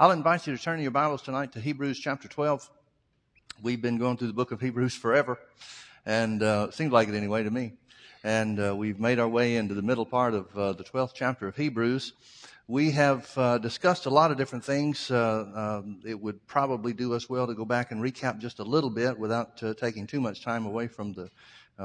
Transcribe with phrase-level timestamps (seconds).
[0.00, 2.70] I'll invite you to turn your Bibles tonight to Hebrews chapter 12.
[3.62, 5.38] We've been going through the book of Hebrews forever,
[6.06, 7.74] and uh, it seems like it anyway to me.
[8.24, 11.46] And uh, we've made our way into the middle part of uh, the 12th chapter
[11.48, 12.14] of Hebrews.
[12.66, 15.10] We have uh, discussed a lot of different things.
[15.10, 18.64] Uh, um, it would probably do us well to go back and recap just a
[18.64, 21.30] little bit without uh, taking too much time away from the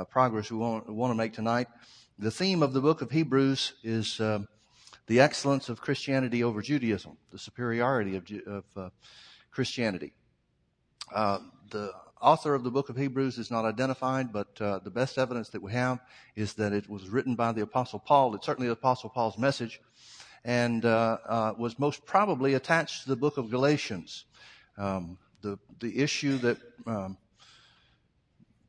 [0.10, 1.68] progress we want, want, to make tonight.
[2.18, 4.48] The theme of the book of Hebrews is um,
[5.08, 8.90] the excellence of Christianity over Judaism, the superiority of, of uh,
[9.52, 10.14] Christianity.
[11.14, 11.92] Uh, the
[12.22, 15.62] author of the book of Hebrews is not identified, but uh, the best evidence that
[15.62, 16.00] we have
[16.36, 18.34] is that it was written by the Apostle Paul.
[18.36, 19.80] It's certainly the Apostle Paul's message,
[20.44, 24.26] and uh, uh, was most probably attached to the book of Galatians.
[24.78, 27.18] Um, the the issue that um,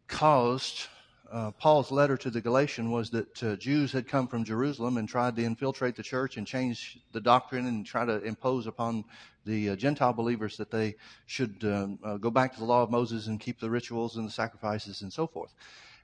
[0.06, 0.88] caused
[1.30, 5.08] uh, Paul's letter to the Galatian was that uh, Jews had come from Jerusalem and
[5.08, 9.04] tried to infiltrate the church and change the doctrine and try to impose upon
[9.44, 10.94] the uh, Gentile believers that they
[11.26, 14.26] should um, uh, go back to the law of Moses and keep the rituals and
[14.26, 15.54] the sacrifices and so forth.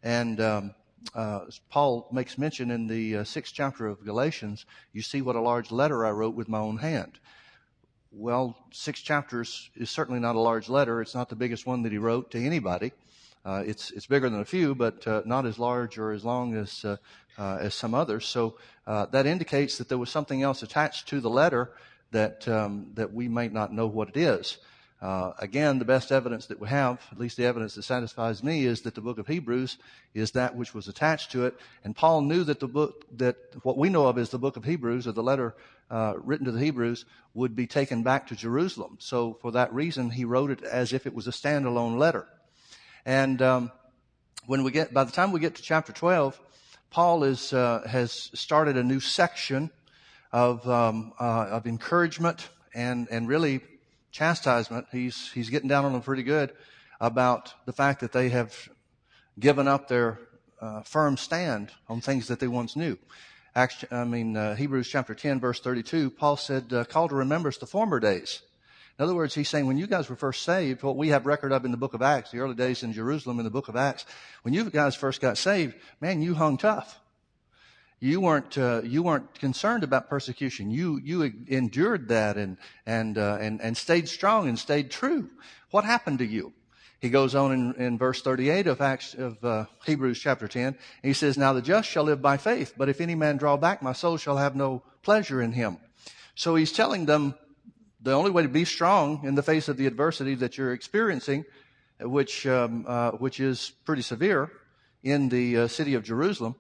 [0.03, 0.75] And um,
[1.15, 5.71] uh, Paul makes mention in the sixth chapter of Galatians, you see what a large
[5.71, 7.19] letter I wrote with my own hand.
[8.11, 11.01] Well, six chapters is certainly not a large letter.
[11.01, 12.93] It's not the biggest one that he wrote to anybody.
[13.45, 16.55] Uh, it's it's bigger than a few, but uh, not as large or as long
[16.55, 16.97] as uh,
[17.39, 18.25] uh as some others.
[18.27, 21.73] So uh, that indicates that there was something else attached to the letter
[22.13, 24.59] that um, that we might not know what it is.
[25.01, 28.65] Uh, again, the best evidence that we have, at least the evidence that satisfies me,
[28.65, 29.77] is that the book of Hebrews
[30.15, 31.57] is that which was attached to it.
[31.83, 34.63] And Paul knew that the book, that what we know of as the book of
[34.63, 35.57] Hebrews, or the letter
[35.91, 38.99] written to the Hebrews, would be taken back to Jerusalem.
[39.01, 42.29] So for that reason, he wrote it as if it was a standalone letter.
[43.05, 43.73] And um,
[44.47, 46.39] when we get, by the time we get to chapter 12,
[46.91, 49.71] Paul is, uh, has started a new section
[50.31, 53.61] of, um, uh, of encouragement and, and really
[54.11, 54.87] chastisement.
[54.93, 56.53] He's, he's getting down on them pretty good
[57.01, 58.69] about the fact that they have
[59.39, 60.21] given up their
[60.61, 62.97] uh, firm stand on things that they once knew.
[63.55, 67.67] I mean, uh, Hebrews chapter 10, verse 32, Paul said, uh, call to remembrance the
[67.67, 68.43] former days
[68.99, 71.53] in other words, he's saying when you guys were first saved, what we have record
[71.53, 73.77] of in the book of Acts, the early days in Jerusalem in the book of
[73.77, 74.05] Acts,
[74.43, 77.01] when you guys first got saved, man, you hung tough.
[78.01, 80.73] You weren't uh, you weren't concerned about persecution.
[80.73, 85.31] You you endured that and and uh, and and stayed strong and stayed true.
[85.71, 86.53] What happened to you?
[86.99, 90.77] He goes on in, in verse 38 of Acts of uh, Hebrews chapter 10.
[91.03, 93.83] he says, "Now the just shall live by faith, but if any man draw back,
[93.83, 95.79] my soul shall have no pleasure in him."
[96.35, 97.37] So he's telling them
[98.03, 101.45] the only way to be strong in the face of the adversity that you're experiencing,
[102.01, 104.51] which um, uh, which is pretty severe
[105.03, 106.57] in the uh, city of Jerusalem,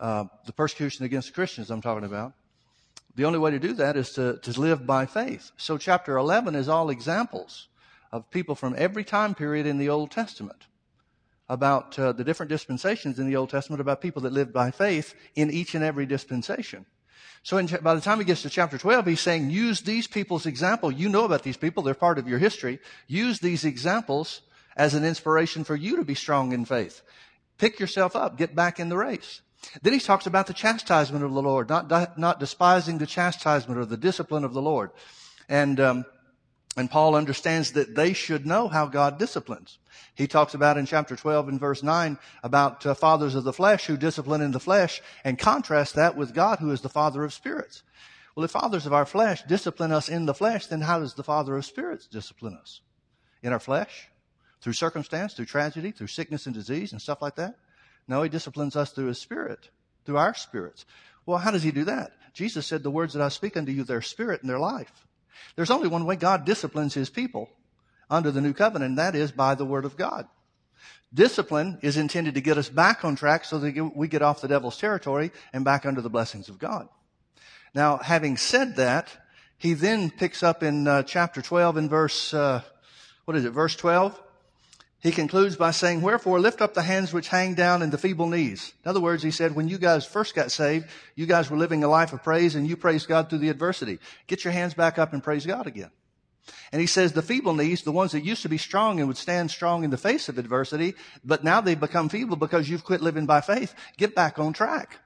[0.00, 2.32] uh, the persecution against Christians I'm talking about.
[3.14, 5.50] The only way to do that is to, to live by faith.
[5.56, 7.66] So chapter 11 is all examples
[8.12, 10.66] of people from every time period in the Old Testament
[11.48, 15.14] about uh, the different dispensations in the Old Testament about people that lived by faith
[15.34, 16.86] in each and every dispensation.
[17.48, 20.44] So in, by the time he gets to chapter 12, he's saying, use these people's
[20.44, 20.92] example.
[20.92, 21.82] You know about these people.
[21.82, 22.78] They're part of your history.
[23.06, 24.42] Use these examples
[24.76, 27.00] as an inspiration for you to be strong in faith.
[27.56, 28.36] Pick yourself up.
[28.36, 29.40] Get back in the race.
[29.80, 33.86] Then he talks about the chastisement of the Lord, not, not despising the chastisement or
[33.86, 34.90] the discipline of the Lord.
[35.48, 36.04] And, um,
[36.78, 39.78] and Paul understands that they should know how God disciplines.
[40.14, 43.86] He talks about in chapter 12 and verse 9 about uh, fathers of the flesh
[43.86, 47.34] who discipline in the flesh and contrast that with God who is the father of
[47.34, 47.82] spirits.
[48.36, 51.24] Well, if fathers of our flesh discipline us in the flesh, then how does the
[51.24, 52.80] father of spirits discipline us?
[53.42, 54.08] In our flesh?
[54.60, 57.56] Through circumstance, through tragedy, through sickness and disease and stuff like that?
[58.06, 59.70] No, he disciplines us through his spirit,
[60.04, 60.86] through our spirits.
[61.26, 62.12] Well, how does he do that?
[62.34, 65.07] Jesus said, the words that I speak unto you, they're spirit and they're life.
[65.56, 67.50] There's only one way God disciplines his people
[68.10, 70.26] under the new covenant, and that is by the word of God.
[71.12, 74.48] Discipline is intended to get us back on track so that we get off the
[74.48, 76.88] devil's territory and back under the blessings of God.
[77.74, 79.08] Now, having said that,
[79.56, 82.62] he then picks up in uh, chapter 12 in verse, uh,
[83.24, 84.20] what is it, verse 12?
[85.00, 88.26] He concludes by saying, Wherefore lift up the hands which hang down and the feeble
[88.26, 88.72] knees.
[88.84, 91.84] In other words, he said, when you guys first got saved, you guys were living
[91.84, 94.00] a life of praise and you praised God through the adversity.
[94.26, 95.90] Get your hands back up and praise God again.
[96.72, 99.16] And he says the feeble knees, the ones that used to be strong and would
[99.16, 103.00] stand strong in the face of adversity, but now they've become feeble because you've quit
[103.00, 103.74] living by faith.
[103.98, 104.98] Get back on track.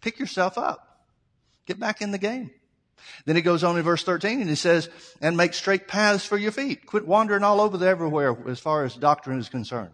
[0.00, 1.04] Pick yourself up.
[1.66, 2.50] Get back in the game.
[3.24, 4.88] Then he goes on in verse 13 and he says,
[5.20, 6.86] and make straight paths for your feet.
[6.86, 9.92] Quit wandering all over the everywhere as far as doctrine is concerned.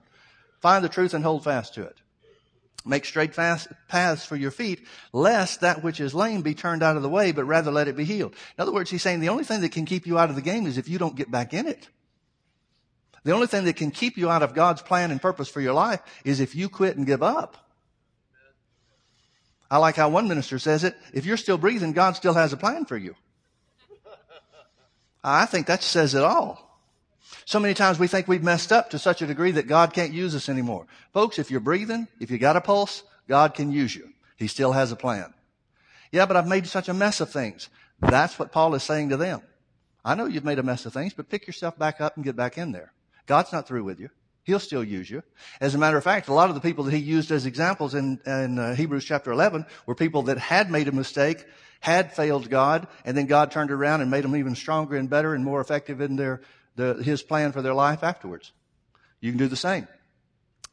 [0.60, 1.96] Find the truth and hold fast to it.
[2.84, 7.02] Make straight paths for your feet, lest that which is lame be turned out of
[7.02, 8.34] the way, but rather let it be healed.
[8.58, 10.42] In other words, he's saying the only thing that can keep you out of the
[10.42, 11.88] game is if you don't get back in it.
[13.24, 15.74] The only thing that can keep you out of God's plan and purpose for your
[15.74, 17.56] life is if you quit and give up.
[19.72, 20.94] I like how one minister says it.
[21.14, 23.16] If you're still breathing, God still has a plan for you.
[25.24, 26.78] I think that says it all.
[27.46, 30.12] So many times we think we've messed up to such a degree that God can't
[30.12, 30.86] use us anymore.
[31.14, 34.10] Folks, if you're breathing, if you got a pulse, God can use you.
[34.36, 35.32] He still has a plan.
[36.10, 37.70] Yeah, but I've made such a mess of things.
[37.98, 39.40] That's what Paul is saying to them.
[40.04, 42.36] I know you've made a mess of things, but pick yourself back up and get
[42.36, 42.92] back in there.
[43.24, 44.10] God's not through with you.
[44.44, 45.22] He'll still use you.
[45.60, 47.94] As a matter of fact, a lot of the people that he used as examples
[47.94, 51.44] in, in uh, Hebrews chapter 11 were people that had made a mistake,
[51.80, 55.34] had failed God, and then God turned around and made them even stronger and better
[55.34, 56.40] and more effective in their
[56.76, 58.52] the, his plan for their life afterwards.
[59.20, 59.86] You can do the same.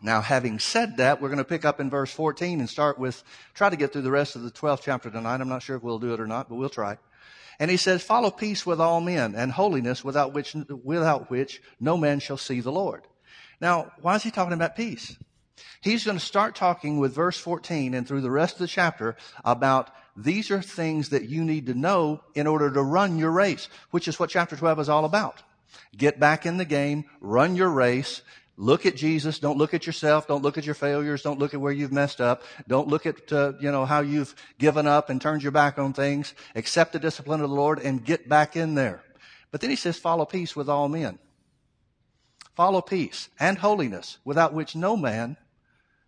[0.02, 3.22] Now, having said that, we're going to pick up in verse 14 and start with,
[3.54, 5.42] try to get through the rest of the 12th chapter tonight.
[5.42, 6.98] I'm not sure if we'll do it or not, but we'll try.
[7.60, 11.98] And he says, follow peace with all men and holiness without which, without which no
[11.98, 13.04] man shall see the Lord.
[13.62, 15.18] Now, why is he talking about peace?
[15.82, 19.16] He's going to start talking with verse 14 and through the rest of the chapter
[19.44, 23.70] about these are things that you need to know in order to run your race,
[23.92, 25.42] which is what chapter 12 is all about.
[25.96, 28.22] Get back in the game, run your race,
[28.58, 29.40] look at Jesus.
[29.40, 30.28] Don't look at yourself.
[30.28, 31.22] Don't look at your failures.
[31.22, 32.44] Don't look at where you've messed up.
[32.68, 35.94] Don't look at, uh, you know, how you've given up and turned your back on
[35.94, 36.34] things.
[36.56, 39.02] Accept the discipline of the Lord and get back in there.
[39.52, 41.18] But then he says, follow peace with all men.
[42.60, 45.38] Follow peace and holiness without which no man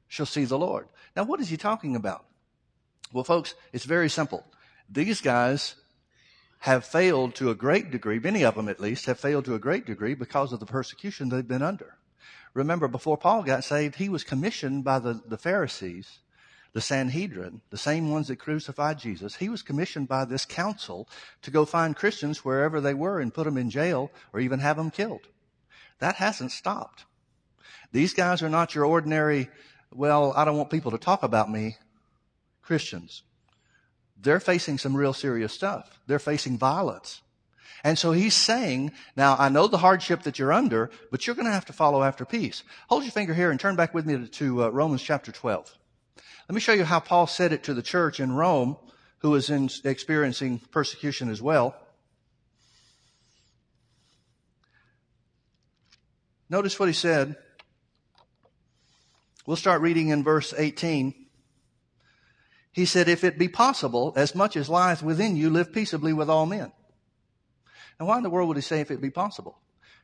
[0.09, 0.89] shall see the Lord.
[1.15, 2.25] Now, what is he talking about?
[3.13, 4.45] Well, folks, it's very simple.
[4.89, 5.75] These guys
[6.59, 9.59] have failed to a great degree, many of them at least, have failed to a
[9.59, 11.95] great degree because of the persecution they've been under.
[12.53, 16.19] Remember, before Paul got saved, he was commissioned by the, the Pharisees,
[16.73, 19.37] the Sanhedrin, the same ones that crucified Jesus.
[19.37, 21.07] He was commissioned by this council
[21.43, 24.75] to go find Christians wherever they were and put them in jail or even have
[24.75, 25.29] them killed.
[26.01, 27.05] That hasn't stopped.
[27.93, 29.49] These guys are not your ordinary,
[29.93, 31.77] well, I don't want people to talk about me
[32.61, 33.23] Christians
[34.21, 35.99] they're facing some real serious stuff.
[36.07, 37.21] They're facing violence.
[37.83, 41.47] And so he's saying, now I know the hardship that you're under, but you're going
[41.47, 42.63] to have to follow after peace.
[42.89, 45.75] Hold your finger here and turn back with me to, to uh, Romans chapter 12.
[46.47, 48.77] Let me show you how Paul said it to the church in Rome
[49.19, 51.75] who was in, experiencing persecution as well.
[56.51, 57.37] Notice what he said.
[59.47, 61.15] We'll start reading in verse 18.
[62.73, 66.29] He said, if it be possible, as much as lieth within you, live peaceably with
[66.29, 66.73] all men.
[67.97, 69.59] And why in the world would he say if it be possible?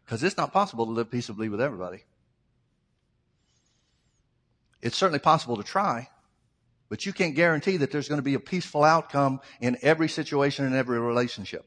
[0.05, 2.05] Because it's not possible to live peaceably with everybody.
[4.81, 6.07] It's certainly possible to try,
[6.87, 10.65] but you can't guarantee that there's going to be a peaceful outcome in every situation
[10.65, 11.65] and every relationship.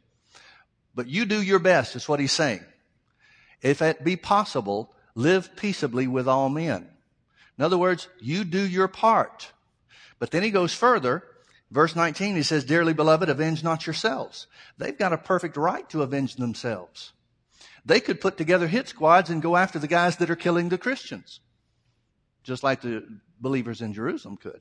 [0.95, 2.65] But you do your best, is what he's saying.
[3.63, 6.89] If it be possible, live peaceably with all men.
[7.59, 9.53] In other words, you do your part.
[10.19, 11.25] But then he goes further.
[11.71, 14.47] Verse 19, he says, Dearly beloved, avenge not yourselves.
[14.79, 17.13] They've got a perfect right to avenge themselves.
[17.85, 20.79] They could put together hit squads and go after the guys that are killing the
[20.79, 21.41] Christians.
[22.43, 23.07] Just like the
[23.41, 24.61] believers in Jerusalem could.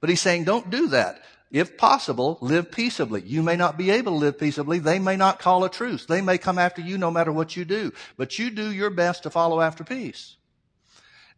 [0.00, 1.22] But he's saying, don't do that.
[1.50, 3.22] If possible, live peaceably.
[3.22, 4.80] You may not be able to live peaceably.
[4.80, 6.04] They may not call a truce.
[6.04, 7.92] They may come after you no matter what you do.
[8.16, 10.36] But you do your best to follow after peace.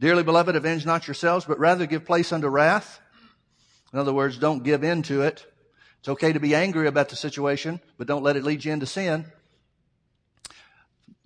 [0.00, 3.00] Dearly beloved, avenge not yourselves, but rather give place unto wrath.
[3.92, 5.46] In other words, don't give in to it.
[6.00, 8.86] It's okay to be angry about the situation, but don't let it lead you into
[8.86, 9.26] sin.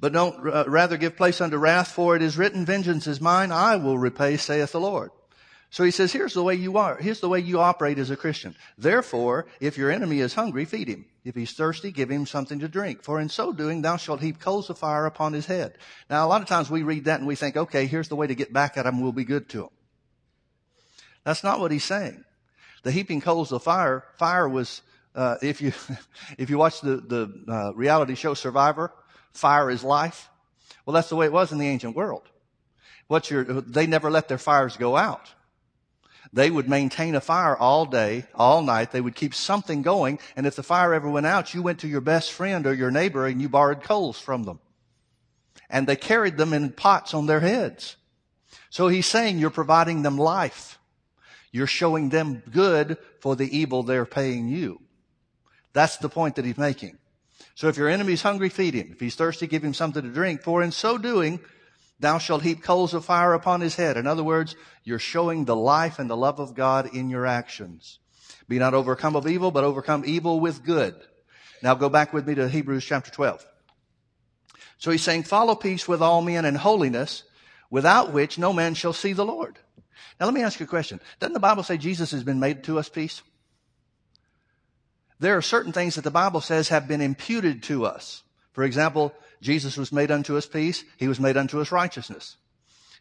[0.01, 3.53] But don't uh, rather give place unto wrath, for it is written, vengeance is mine,
[3.53, 5.11] I will repay, saith the Lord.
[5.75, 6.97] So he says, here's the way you are.
[6.99, 8.55] Here's the way you operate as a Christian.
[8.79, 11.05] Therefore, if your enemy is hungry, feed him.
[11.25, 13.03] If he's thirsty, give him something to drink.
[13.03, 15.77] For in so doing, thou shalt heap coals of fire upon his head.
[16.09, 18.29] Now, a lot of times we read that and we think, okay, here's the way
[18.29, 19.01] to get back at him.
[19.01, 19.71] We'll be good to him.
[21.25, 22.25] That's not what he's saying
[22.85, 24.81] the heaping coals of fire, fire was,
[25.17, 25.73] uh, if you,
[26.39, 28.93] if you watch the, the uh, reality show Survivor,
[29.33, 30.31] fire is life.
[30.87, 32.29] Well, that's the way it was in the ancient world.
[33.09, 35.35] What's your, they never let their fires go out.
[36.35, 38.91] They would maintain a fire all day, all night.
[38.91, 40.19] They would keep something going.
[40.35, 42.91] And if the fire ever went out, you went to your best friend or your
[42.91, 44.59] neighbor and you borrowed coals from them.
[45.71, 47.95] And they carried them in pots on their heads.
[48.69, 50.81] So he's saying you're providing them life.
[51.53, 54.81] You're showing them good for the evil they're paying you.
[55.73, 56.99] That's the point that he's making.
[57.55, 58.91] So if your enemy's hungry, feed him.
[58.91, 60.43] If he's thirsty, give him something to drink.
[60.43, 61.39] For in so doing,
[62.01, 63.97] Thou shalt heap coals of fire upon his head.
[63.97, 67.99] In other words, you're showing the life and the love of God in your actions.
[68.49, 70.95] Be not overcome of evil, but overcome evil with good.
[71.63, 73.47] Now go back with me to Hebrews chapter 12.
[74.79, 77.23] So he's saying, follow peace with all men and holiness,
[77.71, 79.59] without which no man shall see the Lord.
[80.21, 81.01] Now let me ask you a question.
[81.21, 83.23] Doesn't the Bible say Jesus has been made to us peace?
[85.21, 88.23] There are certain things that the Bible says have been imputed to us.
[88.53, 90.85] For example, Jesus was made unto us peace.
[90.97, 92.39] He was made unto us righteousness.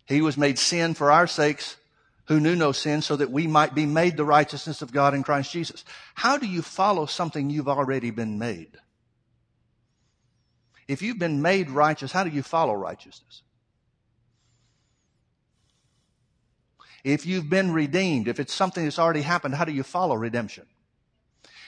[0.06, 1.78] He was made sin for our sakes
[2.26, 5.24] who knew no sin so that we might be made the righteousness of God in
[5.24, 5.86] Christ Jesus.
[6.16, 8.78] How do you follow something you've already been made?
[10.86, 13.42] If you've been made righteous, how do you follow righteousness?
[17.06, 20.66] If you've been redeemed, if it's something that's already happened, how do you follow redemption?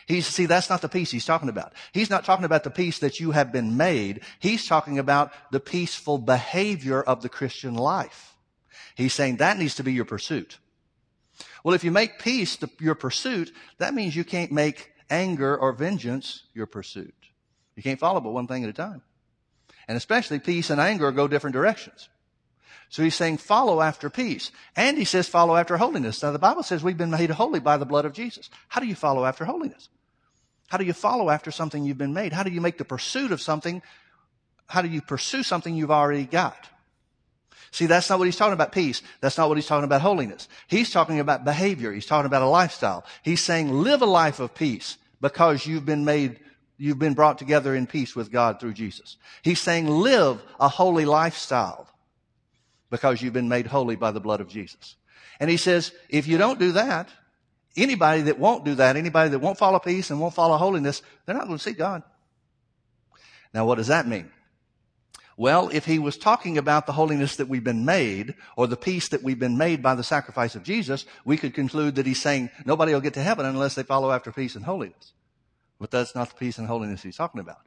[0.07, 1.74] He's, see, that's not the peace he's talking about.
[1.91, 4.21] He's not talking about the peace that you have been made.
[4.39, 8.35] He's talking about the peaceful behavior of the Christian life.
[8.95, 10.59] He's saying that needs to be your pursuit.
[11.63, 15.74] Well, if you make peace the, your pursuit, that means you can't make anger or
[15.74, 17.15] vengeance your pursuit.
[17.75, 19.01] You can't follow but one thing at a time.
[19.88, 22.09] And especially peace and anger go different directions.
[22.89, 24.51] So he's saying follow after peace.
[24.75, 26.21] And he says follow after holiness.
[26.21, 28.50] Now the Bible says we've been made holy by the blood of Jesus.
[28.67, 29.89] How do you follow after holiness?
[30.67, 32.34] How do you follow after something you've been made?
[32.34, 33.81] How do you make the pursuit of something?
[34.67, 36.69] How do you pursue something you've already got?
[37.72, 39.01] See, that's not what he's talking about peace.
[39.19, 40.48] That's not what he's talking about holiness.
[40.67, 41.91] He's talking about behavior.
[41.91, 43.05] He's talking about a lifestyle.
[43.22, 46.39] He's saying live a life of peace because you've been made,
[46.77, 49.17] you've been brought together in peace with God through Jesus.
[49.41, 51.89] He's saying live a holy lifestyle
[52.89, 54.95] because you've been made holy by the blood of Jesus.
[55.39, 57.10] And he says, if you don't do that,
[57.75, 61.36] Anybody that won't do that, anybody that won't follow peace and won't follow holiness, they're
[61.36, 62.03] not going to see God.
[63.53, 64.32] Now, what does that mean?
[65.38, 69.10] Well, if he was talking about the holiness that we've been made, or the peace
[69.10, 72.50] that we've been made by the sacrifice of Jesus, we could conclude that he's saying
[72.65, 75.12] nobody will get to heaven unless they follow after peace and holiness.
[75.77, 77.60] But that's not the peace and holiness he's talking about.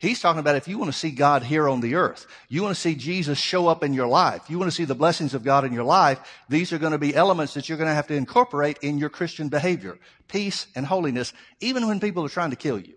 [0.00, 2.74] He's talking about if you want to see God here on the earth, you want
[2.74, 5.42] to see Jesus show up in your life, you want to see the blessings of
[5.42, 8.06] God in your life, these are going to be elements that you're going to have
[8.06, 9.98] to incorporate in your Christian behavior.
[10.28, 12.94] Peace and holiness, even when people are trying to kill you.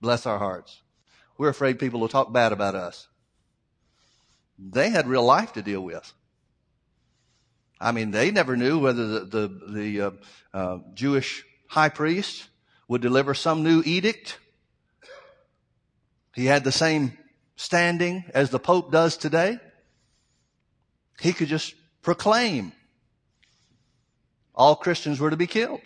[0.00, 0.80] Bless our hearts.
[1.38, 3.08] We're afraid people will talk bad about us.
[4.58, 6.12] They had real life to deal with.
[7.82, 10.10] I mean, they never knew whether the, the, the uh,
[10.54, 12.48] uh, Jewish high priest
[12.86, 14.38] would deliver some new edict.
[16.34, 17.18] He had the same
[17.56, 19.58] standing as the Pope does today.
[21.20, 22.72] He could just proclaim
[24.54, 25.80] all Christians were to be killed.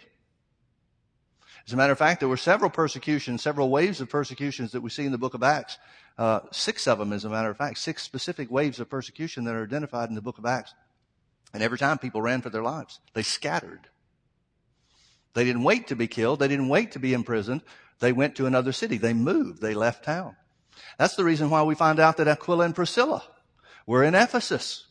[1.67, 4.91] As a matter of fact, there were several persecutions, several waves of persecutions that we
[4.91, 5.79] see in the book of Acts.
[6.19, 9.55] Uh, six of them, as a matter of fact, six specific waves of persecution that
[9.55, 10.75] are identified in the book of Acts.
[11.57, 13.89] And every time people ran for their lives, they scattered.
[15.33, 16.39] They didn't wait to be killed.
[16.39, 17.63] They didn't wait to be imprisoned.
[17.99, 18.99] They went to another city.
[18.99, 19.63] They moved.
[19.63, 20.37] They left town.
[20.99, 23.23] That's the reason why we find out that Aquila and Priscilla
[23.87, 24.85] were in Ephesus.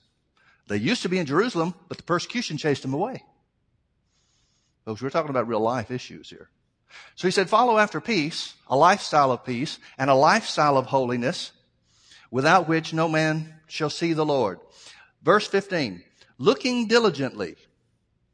[0.67, 3.23] They used to be in Jerusalem, but the persecution chased them away.
[4.85, 6.49] Folks, we're talking about real life issues here.
[7.13, 11.51] So he said, follow after peace, a lifestyle of peace, and a lifestyle of holiness,
[12.31, 14.57] without which no man shall see the Lord.
[15.21, 16.01] Verse 15
[16.37, 17.55] looking diligently.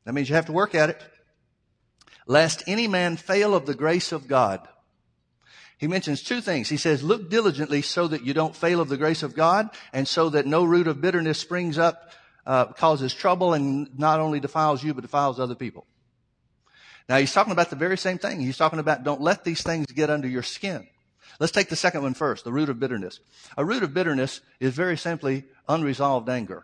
[0.05, 1.01] That means you have to work at it.
[2.27, 4.67] Lest any man fail of the grace of God.
[5.77, 6.69] He mentions two things.
[6.69, 10.07] He says, look diligently so that you don't fail of the grace of God and
[10.07, 12.11] so that no root of bitterness springs up,
[12.45, 15.87] uh, causes trouble and not only defiles you, but defiles other people.
[17.09, 18.39] Now he's talking about the very same thing.
[18.39, 20.87] He's talking about don't let these things get under your skin.
[21.39, 23.19] Let's take the second one first, the root of bitterness.
[23.57, 26.63] A root of bitterness is very simply unresolved anger.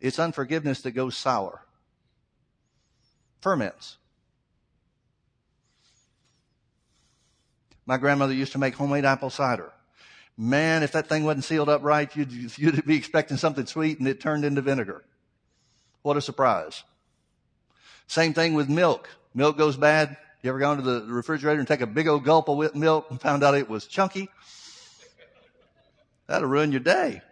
[0.00, 1.62] It's unforgiveness that goes sour.
[3.40, 3.96] Ferments.
[7.86, 9.72] My grandmother used to make homemade apple cider.
[10.36, 14.08] Man, if that thing wasn't sealed up right, you'd, you'd be expecting something sweet and
[14.08, 15.04] it turned into vinegar.
[16.02, 16.82] What a surprise.
[18.06, 19.08] Same thing with milk.
[19.34, 20.16] Milk goes bad.
[20.42, 23.20] You ever gone to the refrigerator and take a big old gulp of milk and
[23.20, 24.28] found out it was chunky?
[26.26, 27.22] That'll ruin your day.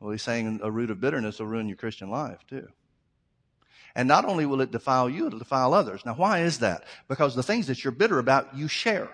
[0.00, 2.68] Well, he's saying a root of bitterness will ruin your Christian life too.
[3.94, 6.06] And not only will it defile you, it'll defile others.
[6.06, 6.84] Now, why is that?
[7.08, 9.10] Because the things that you're bitter about, you share.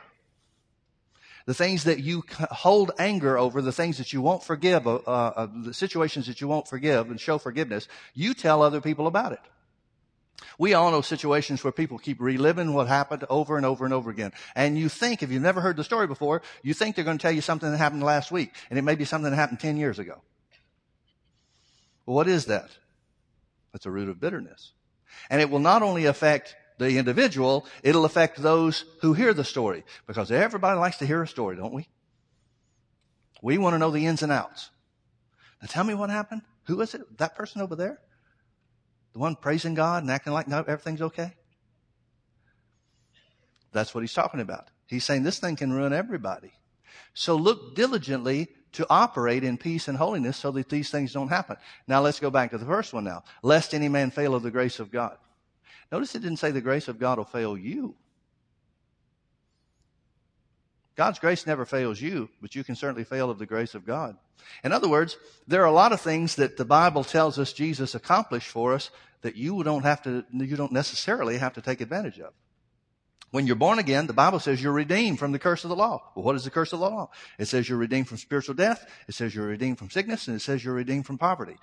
[1.47, 5.47] The things that you hold anger over, the things that you won't forgive, uh, uh,
[5.62, 9.40] the situations that you won't forgive and show forgiveness, you tell other people about it.
[10.59, 14.11] We all know situations where people keep reliving what happened over and over and over
[14.11, 14.33] again.
[14.55, 17.23] And you think, if you've never heard the story before, you think they're going to
[17.23, 18.52] tell you something that happened last week.
[18.69, 20.21] And it may be something that happened 10 years ago.
[22.07, 22.71] Well, what is that?
[23.73, 24.73] That's a root of bitterness.
[25.29, 29.85] And it will not only affect the individual, it'll affect those who hear the story.
[30.07, 31.89] Because everybody likes to hear a story, don't we?
[33.43, 34.71] We want to know the ins and outs.
[35.61, 36.43] Now tell me what happened.
[36.65, 37.19] Who is it?
[37.19, 38.01] That person over there?
[39.13, 41.35] The one praising God and acting like everything's okay?
[43.73, 44.69] That's what he's talking about.
[44.87, 46.53] He's saying this thing can ruin everybody.
[47.15, 51.56] So look diligently to operate in peace and holiness so that these things don't happen.
[51.87, 53.25] Now let's go back to the first one now.
[53.42, 55.16] Lest any man fail of the grace of God.
[55.90, 57.94] Notice it didn't say the grace of God will fail you.
[60.96, 64.16] God's grace never fails you, but you can certainly fail of the grace of God.
[64.64, 67.94] In other words, there are a lot of things that the Bible tells us Jesus
[67.94, 72.18] accomplished for us that you don't have to, you don't necessarily have to take advantage
[72.18, 72.32] of.
[73.37, 76.02] When you're born again, the Bible says you're redeemed from the curse of the law.
[76.14, 77.11] Well, what is the curse of the law?
[77.38, 78.90] It says you're redeemed from spiritual death.
[79.09, 81.59] It says you're redeemed from sickness and it says you're redeemed from poverty.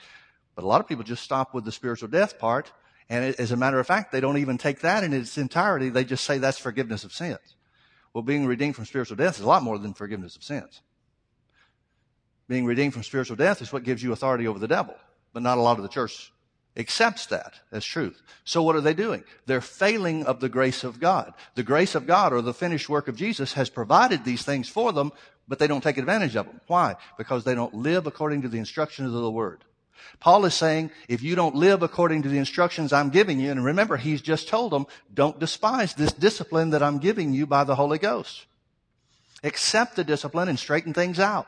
[0.53, 2.71] But a lot of people just stop with the spiritual death part.
[3.09, 5.89] And as a matter of fact, they don't even take that in its entirety.
[5.89, 7.55] They just say that's forgiveness of sins.
[8.13, 10.83] Well, being redeemed from spiritual death is a lot more than forgiveness of sins.
[12.47, 14.93] Being redeemed from spiritual death is what gives you authority over the devil,
[15.33, 16.31] but not a lot of the church
[16.75, 18.21] accepts that as truth.
[18.45, 19.23] So what are they doing?
[19.45, 21.33] They're failing of the grace of God.
[21.55, 24.91] The grace of God or the finished work of Jesus has provided these things for
[24.91, 25.11] them,
[25.47, 26.61] but they don't take advantage of them.
[26.67, 26.95] Why?
[27.17, 29.63] Because they don't live according to the instructions of the word.
[30.19, 33.63] Paul is saying, if you don't live according to the instructions I'm giving you, and
[33.63, 37.75] remember, he's just told them, don't despise this discipline that I'm giving you by the
[37.75, 38.45] Holy Ghost.
[39.43, 41.47] Accept the discipline and straighten things out.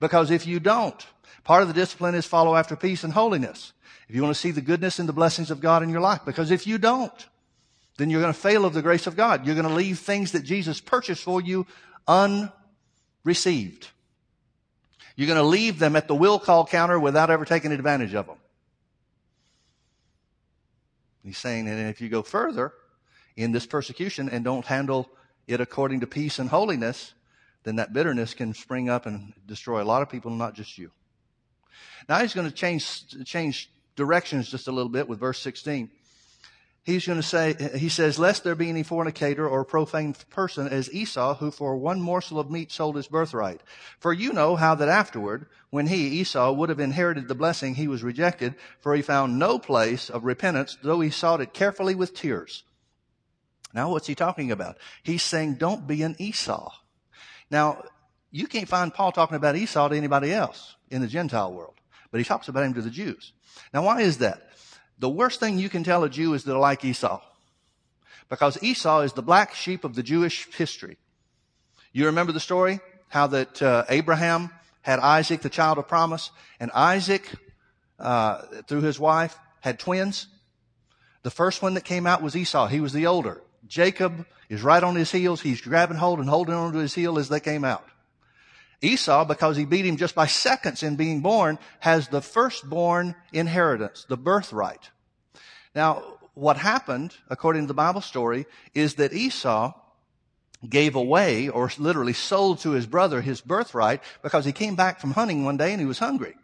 [0.00, 1.06] Because if you don't,
[1.44, 3.72] part of the discipline is follow after peace and holiness.
[4.08, 6.20] If you want to see the goodness and the blessings of God in your life.
[6.24, 7.26] Because if you don't,
[7.96, 9.46] then you're going to fail of the grace of God.
[9.46, 11.66] You're going to leave things that Jesus purchased for you
[12.06, 13.88] unreceived.
[15.16, 18.26] You're going to leave them at the will call counter without ever taking advantage of
[18.26, 18.36] them.
[21.24, 22.72] He's saying, and if you go further
[23.34, 25.10] in this persecution and don't handle
[25.48, 27.14] it according to peace and holiness,
[27.64, 30.92] then that bitterness can spring up and destroy a lot of people, not just you.
[32.08, 35.90] Now he's going to change, change directions just a little bit with verse 16
[36.86, 40.90] he's going to say, he says, lest there be any fornicator or profane person as
[40.92, 43.60] Esau, who for one morsel of meat sold his birthright.
[43.98, 47.88] For you know how that afterward, when he, Esau, would have inherited the blessing, he
[47.88, 52.14] was rejected, for he found no place of repentance, though he sought it carefully with
[52.14, 52.62] tears.
[53.74, 54.78] Now what's he talking about?
[55.02, 56.72] He's saying, don't be an Esau.
[57.50, 57.82] Now,
[58.30, 61.74] you can't find Paul talking about Esau to anybody else in the Gentile world,
[62.16, 63.34] but he talks about him to the Jews.
[63.74, 64.40] Now why is that?
[64.98, 67.20] The worst thing you can tell a Jew is they're like Esau.
[68.30, 70.96] Because Esau is the black sheep of the Jewish history.
[71.92, 72.80] You remember the story?
[73.08, 74.48] How that uh, Abraham
[74.80, 77.30] had Isaac, the child of promise, and Isaac,
[77.98, 80.26] uh, through his wife, had twins.
[81.22, 82.66] The first one that came out was Esau.
[82.68, 83.42] He was the older.
[83.66, 85.42] Jacob is right on his heels.
[85.42, 87.84] He's grabbing hold and holding on to his heel as they came out.
[88.82, 94.04] Esau, because he beat him just by seconds in being born, has the firstborn inheritance,
[94.08, 94.90] the birthright.
[95.74, 99.72] Now, what happened, according to the Bible story, is that Esau
[100.68, 105.12] gave away, or literally sold to his brother, his birthright, because he came back from
[105.12, 106.34] hunting one day and he was hungry.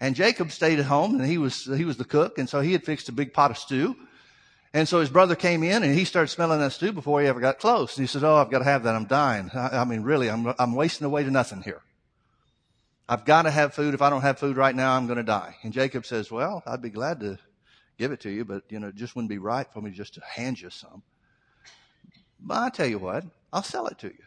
[0.00, 2.72] And Jacob stayed at home and he was, he was the cook, and so he
[2.72, 3.96] had fixed a big pot of stew.
[4.74, 7.38] And so his brother came in and he started smelling that stew before he ever
[7.38, 7.96] got close.
[7.96, 8.96] And he said, Oh, I've got to have that.
[8.96, 9.48] I'm dying.
[9.54, 11.80] I, I mean, really, I'm, I'm wasting away to nothing here.
[13.08, 13.94] I've got to have food.
[13.94, 15.54] If I don't have food right now, I'm going to die.
[15.62, 17.38] And Jacob says, Well, I'd be glad to
[17.98, 20.14] give it to you, but you know, it just wouldn't be right for me just
[20.14, 21.04] to hand you some.
[22.40, 24.24] But I tell you what, I'll sell it to you.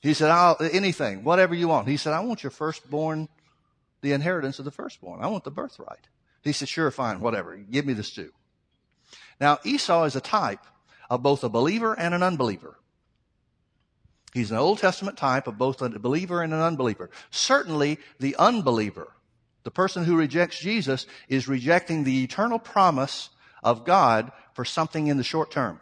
[0.00, 1.86] He said, I'll, anything, whatever you want.
[1.86, 3.28] He said, I want your firstborn,
[4.02, 5.22] the inheritance of the firstborn.
[5.22, 6.08] I want the birthright.
[6.42, 7.56] He said, sure, fine, whatever.
[7.56, 8.32] Give me the stew.
[9.40, 10.64] Now, Esau is a type
[11.10, 12.76] of both a believer and an unbeliever.
[14.32, 17.10] He's an Old Testament type of both a believer and an unbeliever.
[17.30, 19.12] Certainly, the unbeliever,
[19.62, 23.30] the person who rejects Jesus, is rejecting the eternal promise
[23.62, 25.78] of God for something in the short term.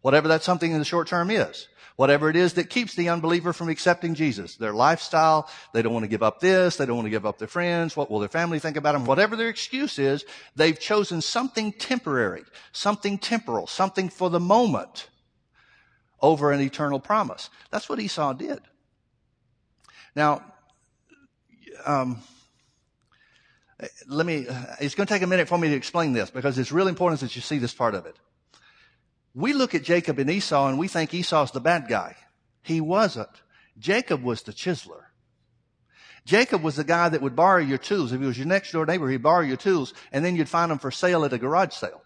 [0.00, 1.68] Whatever that something in the short term is.
[2.02, 4.56] Whatever it is that keeps the unbeliever from accepting Jesus.
[4.56, 7.38] Their lifestyle, they don't want to give up this, they don't want to give up
[7.38, 9.04] their friends, what will their family think about them?
[9.04, 10.24] Whatever their excuse is,
[10.56, 15.10] they've chosen something temporary, something temporal, something for the moment
[16.20, 17.50] over an eternal promise.
[17.70, 18.58] That's what Esau did.
[20.16, 20.42] Now,
[21.86, 22.20] um,
[24.08, 24.48] let me,
[24.80, 27.20] it's going to take a minute for me to explain this because it's really important
[27.20, 28.16] that you see this part of it.
[29.34, 32.16] We look at Jacob and Esau and we think Esau's the bad guy.
[32.62, 33.30] He wasn't.
[33.78, 35.04] Jacob was the chiseler.
[36.24, 38.12] Jacob was the guy that would borrow your tools.
[38.12, 40.70] If he was your next door neighbor, he'd borrow your tools and then you'd find
[40.70, 42.02] them for sale at a garage sale.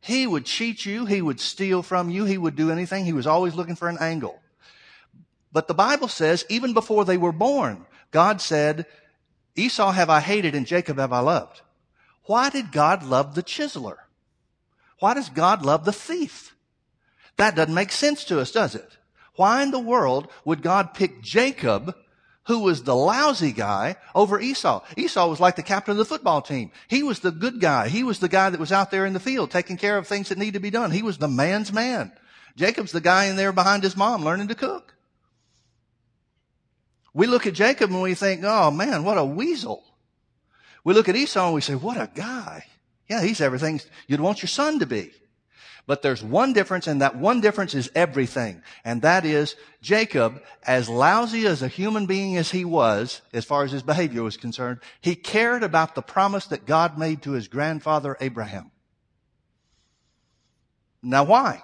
[0.00, 1.04] He would cheat you.
[1.04, 2.24] He would steal from you.
[2.24, 3.04] He would do anything.
[3.04, 4.40] He was always looking for an angle.
[5.52, 8.86] But the Bible says even before they were born, God said,
[9.54, 11.60] Esau have I hated and Jacob have I loved.
[12.28, 13.96] Why did God love the chiseler?
[14.98, 16.54] Why does God love the thief?
[17.38, 18.98] That doesn't make sense to us, does it?
[19.36, 21.96] Why in the world would God pick Jacob,
[22.44, 24.84] who was the lousy guy, over Esau?
[24.94, 26.70] Esau was like the captain of the football team.
[26.86, 27.88] He was the good guy.
[27.88, 30.28] He was the guy that was out there in the field taking care of things
[30.28, 30.90] that need to be done.
[30.90, 32.12] He was the man's man.
[32.56, 34.94] Jacob's the guy in there behind his mom learning to cook.
[37.14, 39.87] We look at Jacob and we think, oh man, what a weasel.
[40.84, 42.64] We look at Esau and we say, what a guy.
[43.08, 45.12] Yeah, he's everything you'd want your son to be.
[45.86, 48.62] But there's one difference and that one difference is everything.
[48.84, 53.64] And that is Jacob, as lousy as a human being as he was, as far
[53.64, 57.48] as his behavior was concerned, he cared about the promise that God made to his
[57.48, 58.70] grandfather Abraham.
[61.02, 61.62] Now why?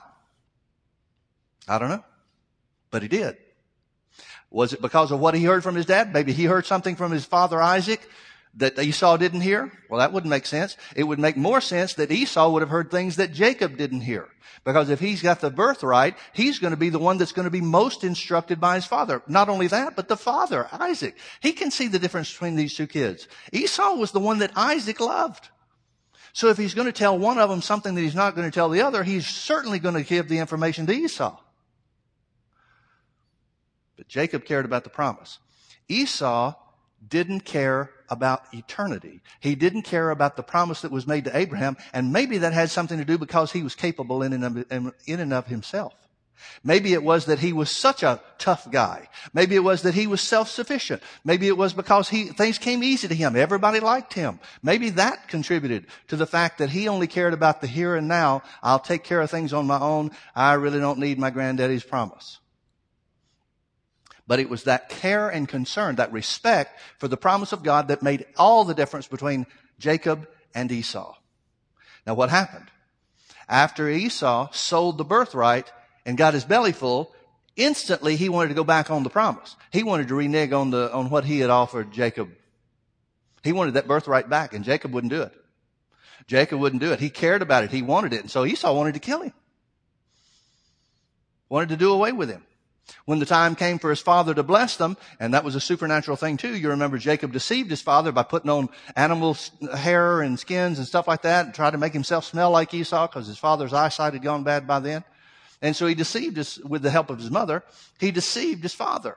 [1.69, 2.05] I don't know.
[2.91, 3.37] But he did.
[4.51, 6.15] Was it because of what he heard from his dad?
[6.15, 8.09] Maybe he heard something from his father Isaac
[8.57, 9.73] that Esau didn't hear?
[9.89, 10.77] Well, that wouldn't make sense.
[10.95, 14.29] It would make more sense that Esau would have heard things that Jacob didn't hear.
[14.65, 17.51] Because if he's got the birthright, he's going to be the one that's going to
[17.51, 19.23] be most instructed by his father.
[19.27, 21.17] Not only that, but the father, Isaac.
[21.41, 23.29] He can see the difference between these two kids.
[23.53, 25.49] Esau was the one that Isaac loved.
[26.33, 28.55] So if he's going to tell one of them something that he's not going to
[28.55, 31.39] tell the other, he's certainly going to give the information to Esau.
[33.97, 35.39] But Jacob cared about the promise.
[35.89, 36.55] Esau
[37.09, 39.21] didn't care about eternity.
[39.41, 42.71] He didn't care about the promise that was made to Abraham, and maybe that had
[42.71, 45.95] something to do because he was capable in and of, in and of himself.
[46.63, 49.09] Maybe it was that he was such a tough guy.
[49.33, 51.03] Maybe it was that he was self-sufficient.
[51.25, 53.37] Maybe it was because he, things came easy to him.
[53.37, 54.41] Everybody liked him.
[54.63, 58.43] Maybe that contributed to the fact that he only cared about the here and now.
[58.63, 60.11] I'll take care of things on my own.
[60.35, 62.41] I really don't need my granddaddy's promise.
[64.27, 68.03] But it was that care and concern, that respect for the promise of God that
[68.03, 69.47] made all the difference between
[69.79, 71.15] Jacob and Esau.
[72.07, 72.71] Now what happened?
[73.49, 75.71] After Esau sold the birthright
[76.07, 77.15] and got his belly full,
[77.57, 79.57] instantly he wanted to go back on the promise.
[79.71, 82.31] He wanted to renege on the, on what he had offered Jacob.
[83.43, 85.33] He wanted that birthright back and Jacob wouldn't do it.
[86.27, 87.01] Jacob wouldn't do it.
[87.01, 87.71] He cared about it.
[87.71, 88.21] He wanted it.
[88.21, 89.35] And so Esau wanted to kill him.
[91.51, 92.43] Wanted to do away with him.
[93.07, 96.17] When the time came for his father to bless them, and that was a supernatural
[96.17, 99.37] thing too, you remember Jacob deceived his father by putting on animal
[99.77, 103.07] hair and skins and stuff like that and tried to make himself smell like Esau
[103.07, 105.05] because his father's eyesight had gone bad by then.
[105.63, 107.65] And so he deceived his, with the help of his mother,
[107.99, 109.17] he deceived his father.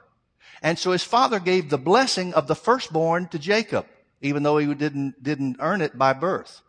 [0.62, 3.86] And so his father gave the blessing of the firstborn to Jacob,
[4.22, 6.62] even though he didn't, didn't earn it by birth.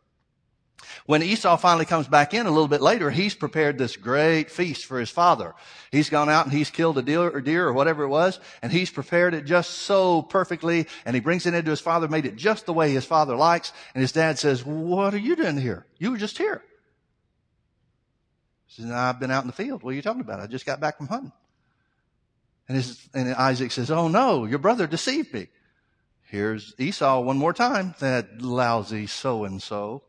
[1.07, 4.85] When Esau finally comes back in a little bit later, he's prepared this great feast
[4.85, 5.55] for his father.
[5.91, 8.71] He's gone out and he's killed a deer or deer or whatever it was, and
[8.71, 12.37] he's prepared it just so perfectly, and he brings it into his father, made it
[12.37, 15.87] just the way his father likes, and his dad says, what are you doing here?
[15.99, 16.63] You were just here.
[18.67, 19.83] He says, I've been out in the field.
[19.83, 20.41] What are you talking about?
[20.41, 21.33] I just got back from hunting.
[22.69, 25.49] And, his, and Isaac says, oh no, your brother deceived me.
[26.25, 30.03] Here's Esau one more time, that lousy so and so.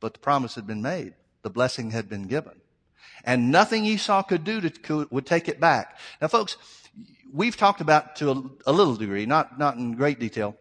[0.00, 1.14] But the promise had been made.
[1.42, 2.60] The blessing had been given.
[3.24, 5.98] And nothing Esau could do to, could, would take it back.
[6.20, 6.56] Now folks,
[7.32, 10.56] we've talked about to a, a little degree, not, not in great detail,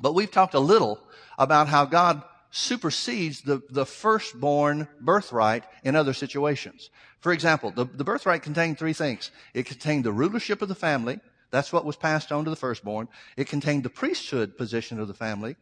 [0.00, 1.00] but we've talked a little
[1.38, 6.90] about how God supersedes the, the firstborn birthright in other situations.
[7.20, 9.30] For example, the, the birthright contained three things.
[9.54, 11.20] It contained the rulership of the family.
[11.50, 13.08] That's what was passed on to the firstborn.
[13.36, 15.56] It contained the priesthood position of the family.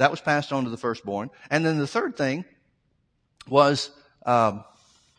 [0.00, 1.28] That was passed on to the firstborn.
[1.50, 2.46] And then the third thing
[3.46, 3.90] was,
[4.24, 4.64] um,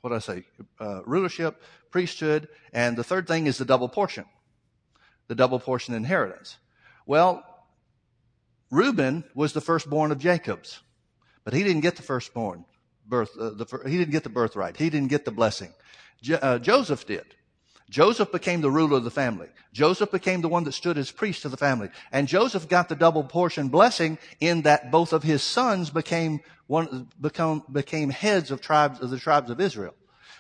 [0.02, 0.44] what did I say?
[0.80, 4.26] Uh, rulership, priesthood, and the third thing is the double portion.
[5.28, 6.58] The double portion inheritance.
[7.06, 7.46] Well,
[8.72, 10.80] Reuben was the firstborn of Jacob's,
[11.44, 12.66] but he didn't get the firstborn
[13.06, 13.38] birth.
[13.40, 14.78] Uh, the, he didn't get the birthright.
[14.78, 15.76] He didn't get the blessing.
[16.24, 17.36] Je, uh, Joseph did.
[17.92, 19.48] Joseph became the ruler of the family.
[19.74, 21.90] Joseph became the one that stood as priest to the family.
[22.14, 27.10] And Joseph got the double portion blessing in that both of his sons became one,
[27.20, 29.94] become, became heads of tribes, of the tribes of Israel.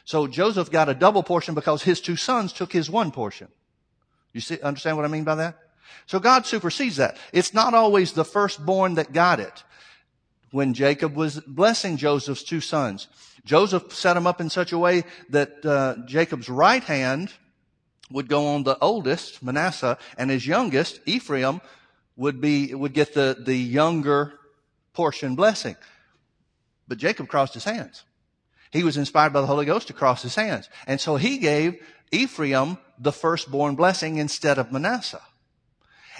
[0.05, 3.49] So Joseph got a double portion because his two sons took his one portion.
[4.31, 5.57] You see, understand what I mean by that?
[6.05, 7.17] So God supersedes that.
[7.33, 9.63] It's not always the firstborn that got it.
[10.51, 13.09] When Jacob was blessing Joseph's two sons,
[13.43, 17.33] Joseph set them up in such a way that uh, Jacob's right hand
[18.11, 21.61] would go on the oldest, Manasseh, and his youngest, Ephraim,
[22.15, 24.33] would be would get the, the younger
[24.93, 25.75] portion blessing.
[26.87, 28.03] But Jacob crossed his hands.
[28.71, 30.69] He was inspired by the Holy Ghost to cross his hands.
[30.87, 35.21] And so he gave Ephraim the firstborn blessing instead of Manasseh.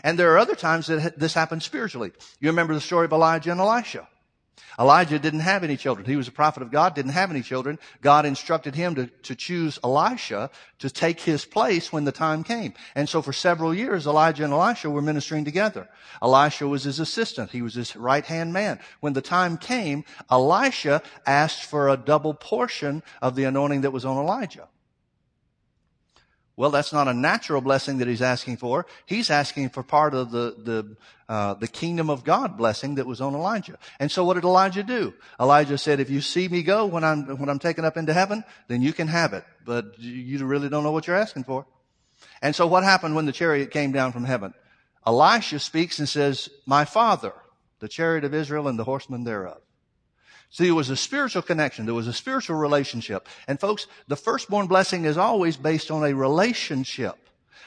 [0.03, 2.11] And there are other times that this happens spiritually.
[2.39, 4.07] You remember the story of Elijah and Elisha.
[4.79, 6.05] Elijah didn't have any children.
[6.05, 7.77] He was a prophet of God, didn't have any children.
[8.01, 12.73] God instructed him to, to choose Elisha to take his place when the time came.
[12.95, 15.89] And so for several years, Elijah and Elisha were ministering together.
[16.21, 17.51] Elisha was his assistant.
[17.51, 18.79] He was his right hand man.
[19.01, 24.05] When the time came, Elisha asked for a double portion of the anointing that was
[24.05, 24.67] on Elijah.
[26.57, 28.85] Well, that's not a natural blessing that he's asking for.
[29.05, 30.97] He's asking for part of the, the,
[31.29, 33.77] uh, the kingdom of God blessing that was on Elijah.
[33.99, 35.13] And so what did Elijah do?
[35.39, 38.43] Elijah said, if you see me go when I'm, when I'm taken up into heaven,
[38.67, 39.45] then you can have it.
[39.65, 41.65] But you really don't know what you're asking for.
[42.41, 44.53] And so what happened when the chariot came down from heaven?
[45.07, 47.33] Elisha speaks and says, my father,
[47.79, 49.61] the chariot of Israel and the horsemen thereof.
[50.51, 51.85] See, it was a spiritual connection.
[51.85, 53.29] There was a spiritual relationship.
[53.47, 57.15] And folks, the firstborn blessing is always based on a relationship.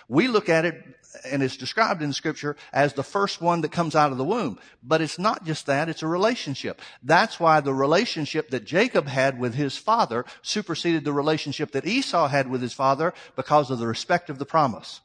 [0.06, 0.84] We look at it,
[1.24, 4.58] and it's described in scripture as the first one that comes out of the womb.
[4.82, 6.82] But it's not just that, it's a relationship.
[7.02, 12.28] That's why the relationship that Jacob had with his father superseded the relationship that Esau
[12.28, 15.00] had with his father because of the respect of the promise.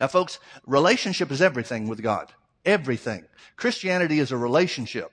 [0.00, 2.32] Now folks, relationship is everything with God.
[2.64, 3.26] Everything.
[3.56, 5.12] Christianity is a relationship.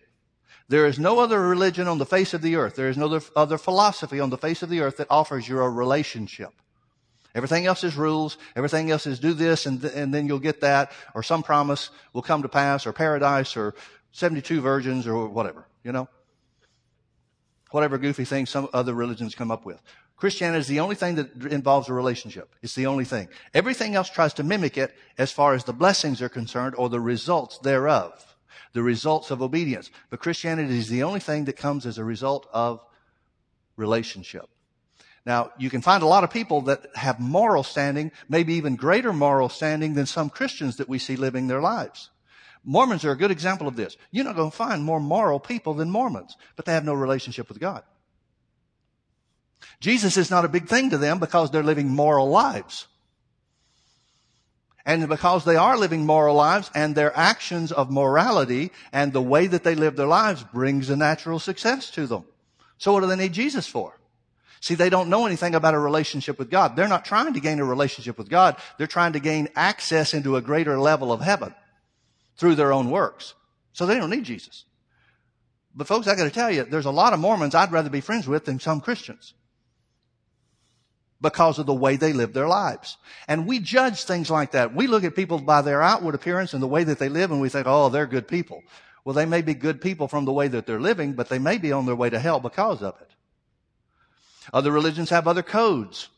[0.71, 2.75] There is no other religion on the face of the earth.
[2.75, 5.69] There is no other philosophy on the face of the earth that offers you a
[5.69, 6.53] relationship.
[7.35, 8.37] Everything else is rules.
[8.55, 11.89] Everything else is do this and, th- and then you'll get that or some promise
[12.13, 13.75] will come to pass or paradise or
[14.13, 16.07] 72 virgins or whatever, you know?
[17.71, 19.81] Whatever goofy thing some other religions come up with.
[20.15, 22.55] Christianity is the only thing that involves a relationship.
[22.61, 23.27] It's the only thing.
[23.53, 27.01] Everything else tries to mimic it as far as the blessings are concerned or the
[27.01, 28.30] results thereof
[28.73, 29.91] the results of obedience.
[30.09, 32.83] But Christianity is the only thing that comes as a result of
[33.75, 34.49] relationship.
[35.25, 39.13] Now, you can find a lot of people that have moral standing, maybe even greater
[39.13, 42.09] moral standing than some Christians that we see living their lives.
[42.63, 43.97] Mormons are a good example of this.
[44.11, 47.49] You're not going to find more moral people than Mormons, but they have no relationship
[47.49, 47.83] with God.
[49.79, 52.87] Jesus is not a big thing to them because they're living moral lives.
[54.85, 59.47] And because they are living moral lives and their actions of morality and the way
[59.47, 62.25] that they live their lives brings a natural success to them.
[62.77, 63.99] So what do they need Jesus for?
[64.59, 66.75] See, they don't know anything about a relationship with God.
[66.75, 68.57] They're not trying to gain a relationship with God.
[68.77, 71.53] They're trying to gain access into a greater level of heaven
[72.37, 73.33] through their own works.
[73.73, 74.65] So they don't need Jesus.
[75.75, 78.27] But folks, I gotta tell you, there's a lot of Mormons I'd rather be friends
[78.27, 79.33] with than some Christians
[81.21, 82.97] because of the way they live their lives.
[83.27, 84.75] And we judge things like that.
[84.75, 87.39] We look at people by their outward appearance and the way that they live and
[87.39, 88.63] we think, oh, they're good people.
[89.05, 91.57] Well, they may be good people from the way that they're living, but they may
[91.57, 93.09] be on their way to hell because of it.
[94.53, 96.09] Other religions have other codes,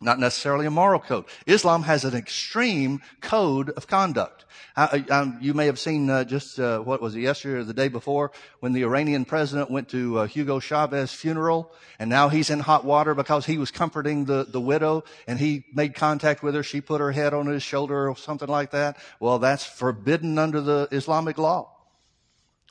[0.00, 1.24] not necessarily a moral code.
[1.46, 4.44] Islam has an extreme code of conduct.
[4.74, 7.74] I, I, you may have seen uh, just uh, what was it yesterday or the
[7.74, 12.48] day before when the Iranian president went to uh, Hugo Chavez's funeral, and now he's
[12.48, 16.54] in hot water because he was comforting the the widow, and he made contact with
[16.54, 16.62] her.
[16.62, 18.96] She put her head on his shoulder or something like that.
[19.20, 21.70] Well, that's forbidden under the Islamic law.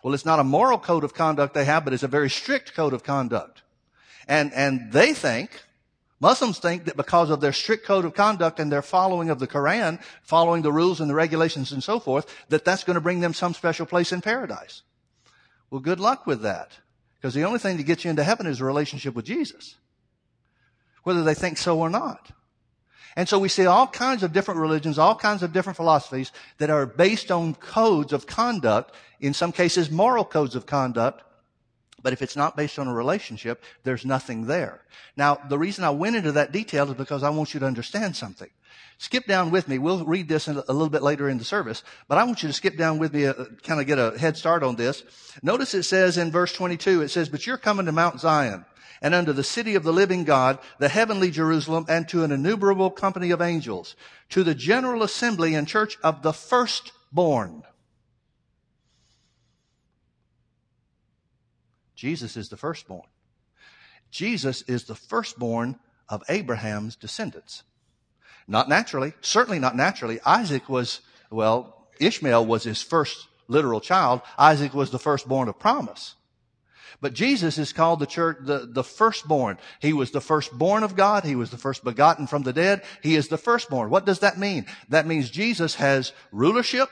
[0.03, 2.73] Well, it's not a moral code of conduct they have, but it's a very strict
[2.73, 3.61] code of conduct,
[4.27, 5.51] and and they think
[6.21, 9.47] Muslims think that because of their strict code of conduct and their following of the
[9.47, 13.21] Quran, following the rules and the regulations and so forth, that that's going to bring
[13.21, 14.83] them some special place in paradise.
[15.71, 16.77] Well, good luck with that.
[17.17, 19.75] Because the only thing to get you into heaven is a relationship with Jesus.
[21.03, 22.31] Whether they think so or not.
[23.15, 26.69] And so we see all kinds of different religions, all kinds of different philosophies that
[26.69, 31.23] are based on codes of conduct, in some cases moral codes of conduct,
[32.03, 34.81] but if it's not based on a relationship, there's nothing there.
[35.15, 38.15] Now, the reason I went into that detail is because I want you to understand
[38.15, 38.49] something.
[38.97, 39.79] Skip down with me.
[39.79, 42.53] We'll read this a little bit later in the service, but I want you to
[42.53, 43.33] skip down with me, uh,
[43.63, 45.03] kind of get a head start on this.
[45.41, 48.63] Notice it says in verse 22, it says, But you're coming to Mount Zion
[49.01, 52.91] and unto the city of the living God, the heavenly Jerusalem, and to an innumerable
[52.91, 53.95] company of angels,
[54.29, 57.63] to the general assembly and church of the firstborn
[62.01, 63.05] Jesus is the firstborn.
[64.09, 65.77] Jesus is the firstborn
[66.09, 67.61] of Abraham's descendants.
[68.47, 69.13] Not naturally.
[69.21, 70.19] Certainly not naturally.
[70.25, 74.21] Isaac was, well, Ishmael was his first literal child.
[74.35, 76.15] Isaac was the firstborn of promise.
[77.01, 79.59] But Jesus is called the church, the, the firstborn.
[79.79, 81.23] He was the firstborn of God.
[81.23, 82.81] He was the first begotten from the dead.
[83.03, 83.91] He is the firstborn.
[83.91, 84.65] What does that mean?
[84.89, 86.89] That means Jesus has rulership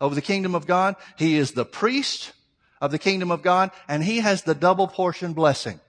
[0.00, 0.96] over the kingdom of God.
[1.16, 2.32] He is the priest
[2.80, 5.80] of the kingdom of God and he has the double portion blessing.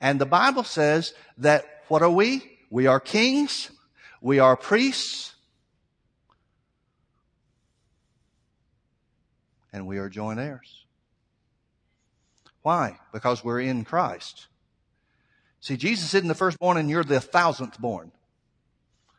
[0.00, 2.58] And the Bible says that what are we?
[2.70, 3.70] We are kings.
[4.20, 5.34] We are priests.
[9.72, 10.84] And we are joint heirs.
[12.62, 12.98] Why?
[13.12, 14.46] Because we're in Christ.
[15.60, 18.12] See, Jesus isn't the firstborn and you're the thousandth born.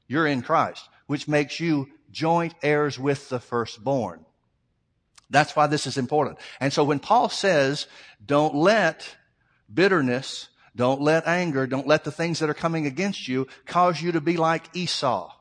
[0.08, 4.26] You're in Christ, which makes you joint heirs with the firstborn.
[5.30, 6.38] That's why this is important.
[6.60, 7.88] And so when Paul says,
[8.24, 9.16] don't let
[9.74, 14.12] bitterness, don't let anger, don't let the things that are coming against you cause you
[14.12, 15.32] to be like Esau.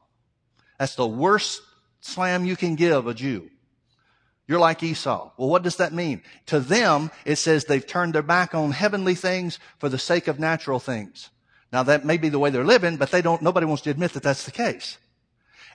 [0.78, 1.60] That's the worst
[2.00, 3.50] slam you can give a Jew.
[4.46, 5.30] You're like Esau.
[5.36, 6.22] Well, what does that mean?
[6.46, 10.38] To them, it says they've turned their back on heavenly things for the sake of
[10.38, 11.30] natural things.
[11.72, 14.12] Now that may be the way they're living, but they don't, nobody wants to admit
[14.12, 14.98] that that's the case.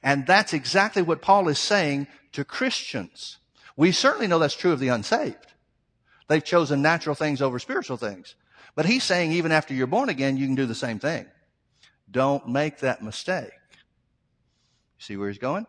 [0.03, 3.38] And that's exactly what Paul is saying to Christians.
[3.79, 5.53] We certainly know that's true of the unsaved.
[6.27, 8.35] They've chosen natural things over spiritual things.
[8.75, 11.27] But he's saying even after you're born again, you can do the same thing.
[12.11, 13.53] Don't make that mistake.
[14.97, 15.65] See where he's going?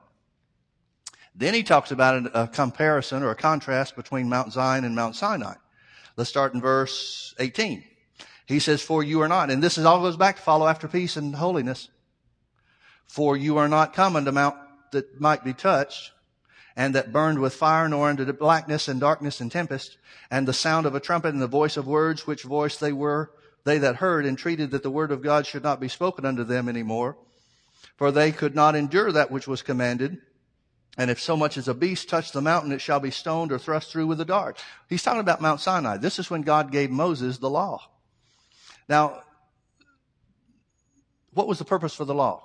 [1.36, 5.54] Then he talks about a comparison or a contrast between Mount Zion and Mount Sinai.
[6.16, 7.84] Let's start in verse 18.
[8.46, 10.88] He says, For you are not, and this is all goes back to follow after
[10.88, 11.88] peace and holiness.
[13.06, 14.56] For you are not come unto mount
[14.90, 16.10] that might be touched,
[16.80, 19.98] and that burned with fire, nor unto blackness and darkness and tempest,
[20.30, 23.30] and the sound of a trumpet and the voice of words, which voice they were,
[23.64, 26.70] they that heard, entreated that the word of God should not be spoken unto them
[26.70, 27.18] any more.
[27.96, 30.22] For they could not endure that which was commanded.
[30.96, 33.58] And if so much as a beast touch the mountain, it shall be stoned or
[33.58, 34.58] thrust through with a dart.
[34.88, 35.98] He's talking about Mount Sinai.
[35.98, 37.90] This is when God gave Moses the law.
[38.88, 39.20] Now,
[41.34, 42.42] what was the purpose for the law?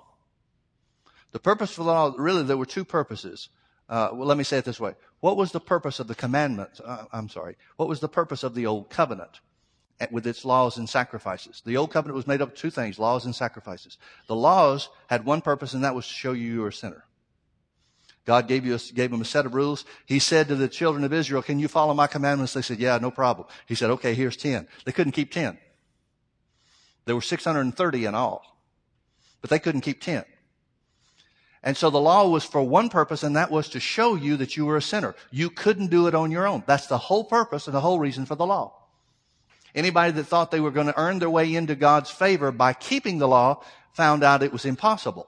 [1.32, 3.48] The purpose for the law, really, there were two purposes.
[3.88, 4.96] Uh, well, let me say it this way.
[5.20, 6.80] What was the purpose of the commandment?
[6.84, 7.56] Uh, I'm sorry.
[7.78, 9.40] What was the purpose of the old covenant
[10.12, 11.62] with its laws and sacrifices?
[11.66, 13.98] The old covenant was made up of two things, laws and sacrifices.
[14.28, 17.06] The laws had one purpose, and that was to show you you were a sinner.
[18.26, 19.86] God gave, you a, gave them a set of rules.
[20.08, 22.54] He said to the children of Israel, can you follow my commandments?
[22.54, 23.48] They said, yeah, no problem.
[23.68, 24.68] He said, okay, here's 10.
[24.84, 25.60] They couldn't keep 10.
[27.06, 28.58] There were 630 in all,
[29.42, 30.26] but they couldn't keep 10.
[31.66, 34.56] And so the law was for one purpose, and that was to show you that
[34.56, 35.16] you were a sinner.
[35.32, 36.64] You couldn't do it on your own.
[36.68, 38.74] That's the whole purpose and the whole reason for the law.
[39.74, 43.18] Anybody that thought they were going to earn their way into God's favor by keeping
[43.18, 45.28] the law found out it was impossible.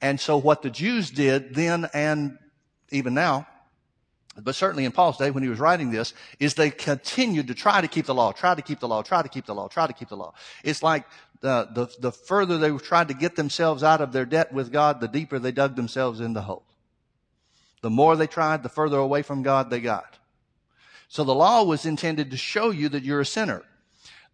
[0.00, 2.38] And so what the Jews did then and
[2.90, 3.46] even now,
[4.40, 7.80] but certainly in Paul's day when he was writing this, is they continued to try
[7.80, 9.86] to keep the law, try to keep the law, try to keep the law, try
[9.86, 10.34] to keep the law.
[10.62, 11.04] It's like
[11.40, 15.00] the, the, the further they tried to get themselves out of their debt with God,
[15.00, 16.64] the deeper they dug themselves in the hole.
[17.80, 20.18] The more they tried, the further away from God they got.
[21.08, 23.62] So the law was intended to show you that you're a sinner.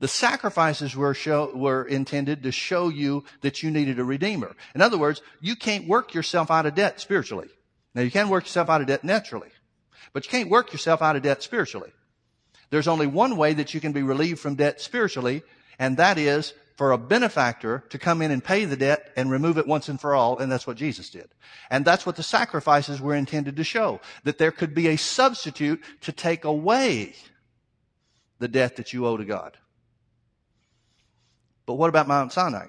[0.01, 4.57] The sacrifices were, show, were intended to show you that you needed a redeemer.
[4.75, 7.49] In other words, you can't work yourself out of debt spiritually.
[7.95, 9.51] Now you can work yourself out of debt naturally,
[10.13, 11.93] but you can't work yourself out of debt spiritually.
[12.71, 15.43] There's only one way that you can be relieved from debt spiritually,
[15.79, 19.59] and that is for a benefactor to come in and pay the debt and remove
[19.59, 21.29] it once and for all, and that's what Jesus did.
[21.71, 25.83] And that's what the sacrifices were intended to show, that there could be a substitute
[26.01, 27.15] to take away
[28.41, 29.57] the debt that you owe to God.
[31.67, 32.67] But what about Mount Sinai?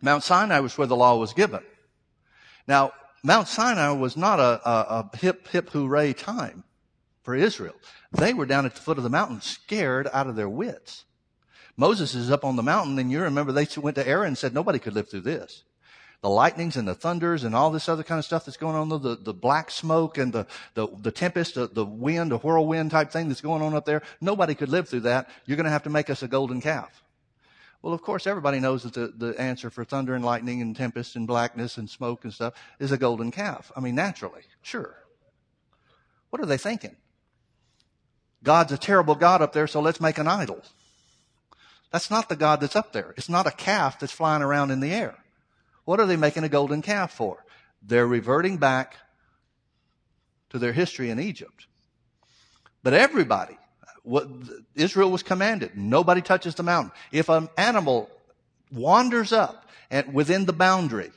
[0.00, 1.62] Mount Sinai was where the law was given.
[2.68, 6.62] Now, Mount Sinai was not a, a, a hip, hip hooray time
[7.22, 7.74] for Israel.
[8.12, 11.04] They were down at the foot of the mountain, scared out of their wits.
[11.76, 14.54] Moses is up on the mountain, and you remember they went to Aaron and said
[14.54, 15.64] nobody could live through this.
[16.22, 18.88] The lightnings and the thunders and all this other kind of stuff that's going on,
[18.88, 23.10] the, the black smoke and the, the, the tempest, the, the wind, the whirlwind type
[23.10, 24.02] thing that's going on up there.
[24.20, 25.28] Nobody could live through that.
[25.44, 27.02] You're going to have to make us a golden calf.
[27.82, 31.14] Well, of course, everybody knows that the, the answer for thunder and lightning and tempest
[31.14, 33.70] and blackness and smoke and stuff is a golden calf.
[33.76, 34.96] I mean, naturally, sure.
[36.30, 36.96] What are they thinking?
[38.42, 40.62] God's a terrible God up there, so let's make an idol.
[41.96, 43.14] That's not the God that's up there.
[43.16, 45.14] It's not a calf that's flying around in the air.
[45.86, 47.42] What are they making a golden calf for?
[47.80, 48.96] They're reverting back
[50.50, 51.66] to their history in Egypt.
[52.82, 53.56] But everybody,
[54.02, 54.28] what
[54.74, 55.74] Israel was commanded.
[55.74, 56.92] Nobody touches the mountain.
[57.12, 58.10] If an animal
[58.70, 61.12] wanders up and within the boundary,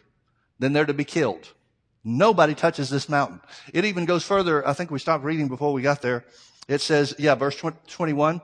[0.60, 1.46] then they're to be killed.
[2.06, 3.42] Nobody touches this mountain.
[3.74, 4.66] It even goes further.
[4.66, 6.24] I think we stopped reading before we got there.
[6.70, 8.40] It says, yeah, verse 21.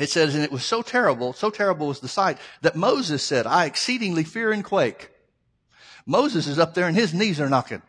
[0.00, 3.46] It says, and it was so terrible, so terrible was the sight that Moses said,
[3.46, 5.10] I exceedingly fear and quake.
[6.06, 7.82] Moses is up there and his knees are knocking.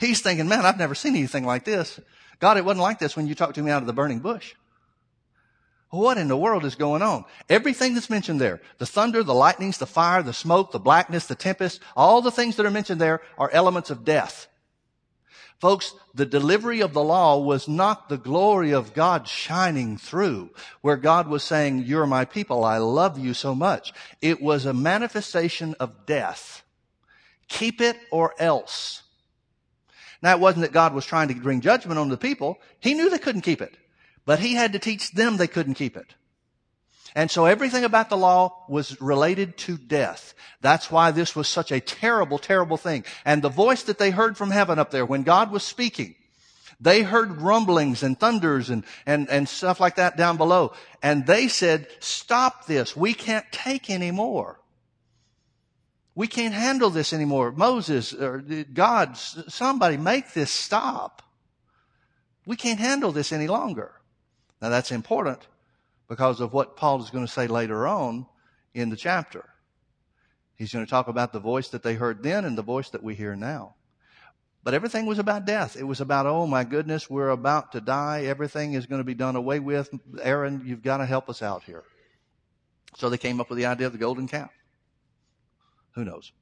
[0.00, 2.00] He's thinking, man, I've never seen anything like this.
[2.40, 4.54] God, it wasn't like this when you talked to me out of the burning bush.
[5.90, 7.24] What in the world is going on?
[7.48, 11.36] Everything that's mentioned there, the thunder, the lightnings, the fire, the smoke, the blackness, the
[11.36, 14.48] tempest, all the things that are mentioned there are elements of death.
[15.58, 20.50] Folks, the delivery of the law was not the glory of God shining through,
[20.82, 23.92] where God was saying, you're my people, I love you so much.
[24.20, 26.62] It was a manifestation of death.
[27.48, 29.02] Keep it or else.
[30.22, 32.58] Now it wasn't that God was trying to bring judgment on the people.
[32.80, 33.76] He knew they couldn't keep it.
[34.26, 36.14] But he had to teach them they couldn't keep it.
[37.16, 40.34] And so everything about the law was related to death.
[40.60, 43.06] That's why this was such a terrible, terrible thing.
[43.24, 46.14] And the voice that they heard from heaven up there when God was speaking,
[46.78, 50.74] they heard rumblings and thunders and, and, and stuff like that down below.
[51.02, 52.94] And they said, stop this.
[52.94, 54.60] We can't take any more.
[56.14, 57.50] We can't handle this anymore.
[57.50, 58.44] Moses or
[58.74, 61.22] God, somebody make this stop.
[62.44, 63.94] We can't handle this any longer.
[64.60, 65.46] Now that's important
[66.08, 68.26] because of what Paul is going to say later on
[68.74, 69.48] in the chapter.
[70.56, 73.02] He's going to talk about the voice that they heard then and the voice that
[73.02, 73.74] we hear now.
[74.64, 75.76] But everything was about death.
[75.76, 78.24] It was about, oh my goodness, we're about to die.
[78.24, 79.90] Everything is going to be done away with.
[80.20, 81.84] Aaron, you've got to help us out here.
[82.96, 84.50] So they came up with the idea of the golden calf.
[85.94, 86.32] Who knows?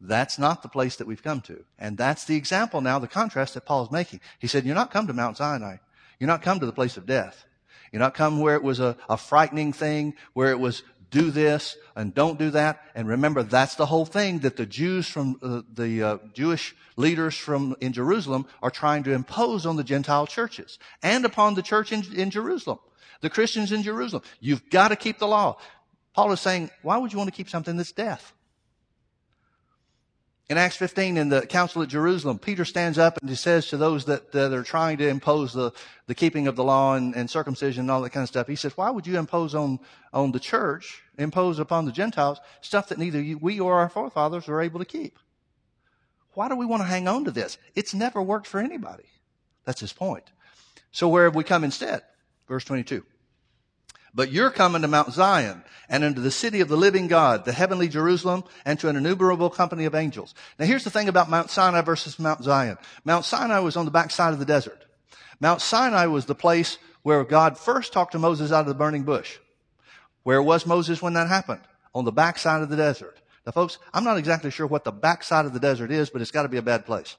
[0.00, 1.64] That's not the place that we've come to.
[1.78, 4.20] And that's the example now, the contrast that Paul is making.
[4.38, 5.76] He said, you're not come to Mount Sinai.
[6.18, 7.44] You're not come to the place of death.
[7.92, 11.76] You're not come where it was a, a frightening thing, where it was do this
[11.96, 12.80] and don't do that.
[12.94, 17.34] And remember, that's the whole thing that the Jews from uh, the uh, Jewish leaders
[17.34, 21.92] from in Jerusalem are trying to impose on the Gentile churches and upon the church
[21.92, 22.78] in, in Jerusalem,
[23.20, 24.22] the Christians in Jerusalem.
[24.40, 25.58] You've got to keep the law.
[26.12, 28.34] Paul is saying, why would you want to keep something that's death?
[30.50, 33.76] In Acts 15, in the council at Jerusalem, Peter stands up and he says to
[33.76, 35.72] those that, that are trying to impose the,
[36.06, 38.56] the keeping of the law and, and circumcision and all that kind of stuff, he
[38.56, 39.78] says, why would you impose on,
[40.10, 44.48] on the church, impose upon the Gentiles, stuff that neither you, we or our forefathers
[44.48, 45.18] were able to keep?
[46.32, 47.58] Why do we want to hang on to this?
[47.74, 49.04] It's never worked for anybody.
[49.66, 50.24] That's his point.
[50.92, 52.00] So where have we come instead?
[52.46, 53.04] Verse 22.
[54.18, 57.52] But you're coming to Mount Zion and into the city of the living God, the
[57.52, 60.34] heavenly Jerusalem, and to an innumerable company of angels.
[60.58, 62.78] Now here's the thing about Mount Sinai versus Mount Zion.
[63.04, 64.84] Mount Sinai was on the backside of the desert.
[65.38, 69.04] Mount Sinai was the place where God first talked to Moses out of the burning
[69.04, 69.38] bush.
[70.24, 71.62] Where was Moses when that happened?
[71.94, 73.20] On the backside of the desert.
[73.46, 76.32] Now folks, I'm not exactly sure what the backside of the desert is, but it's
[76.32, 77.14] got to be a bad place.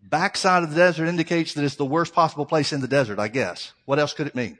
[0.00, 3.26] Backside of the desert indicates that it's the worst possible place in the desert, I
[3.26, 3.72] guess.
[3.84, 4.58] What else could it mean?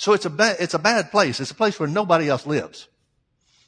[0.00, 1.40] So it's a, ba- it's a bad place.
[1.40, 2.88] It's a place where nobody else lives.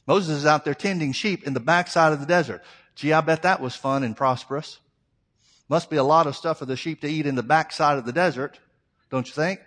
[0.07, 2.63] Moses is out there tending sheep in the backside of the desert.
[2.95, 4.79] Gee, I bet that was fun and prosperous.
[5.69, 8.07] Must be a lot of stuff for the sheep to eat in the backside of
[8.07, 8.59] the desert,
[9.11, 9.61] don't you think?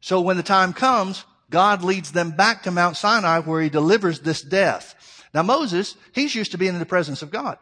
[0.00, 4.18] So when the time comes, God leads them back to Mount Sinai where he delivers
[4.18, 5.22] this death.
[5.32, 7.58] Now Moses, he's used to being in the presence of God.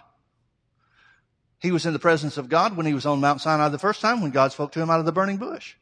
[1.61, 4.01] He was in the presence of God when he was on Mount Sinai the first
[4.01, 5.74] time when God spoke to him out of the burning bush.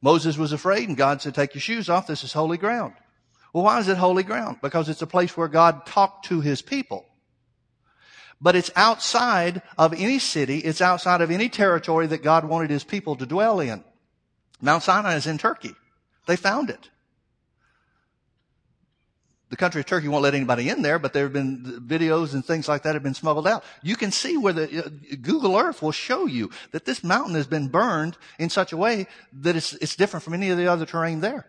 [0.00, 2.06] Moses was afraid and God said, take your shoes off.
[2.06, 2.94] This is holy ground.
[3.52, 4.58] Well, why is it holy ground?
[4.62, 7.06] Because it's a place where God talked to his people.
[8.40, 10.58] But it's outside of any city.
[10.58, 13.82] It's outside of any territory that God wanted his people to dwell in.
[14.60, 15.74] Mount Sinai is in Turkey.
[16.26, 16.90] They found it
[19.50, 22.44] the country of Turkey won't let anybody in there, but there have been videos and
[22.44, 23.64] things like that have been smuggled out.
[23.82, 24.88] You can see where the uh,
[25.22, 29.06] Google Earth will show you that this mountain has been burned in such a way
[29.32, 31.46] that it's, it's different from any of the other terrain there.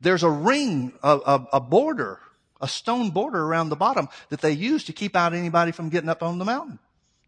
[0.00, 2.20] There's a ring, a, a, a border,
[2.60, 6.08] a stone border around the bottom that they use to keep out anybody from getting
[6.08, 6.78] up on the mountain.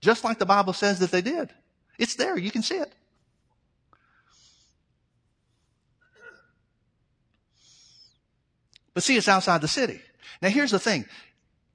[0.01, 1.51] Just like the Bible says that they did.
[1.99, 2.39] It's there.
[2.39, 2.93] You can see it.
[8.95, 10.01] But see, it's outside the city.
[10.43, 11.07] Now here's the thing.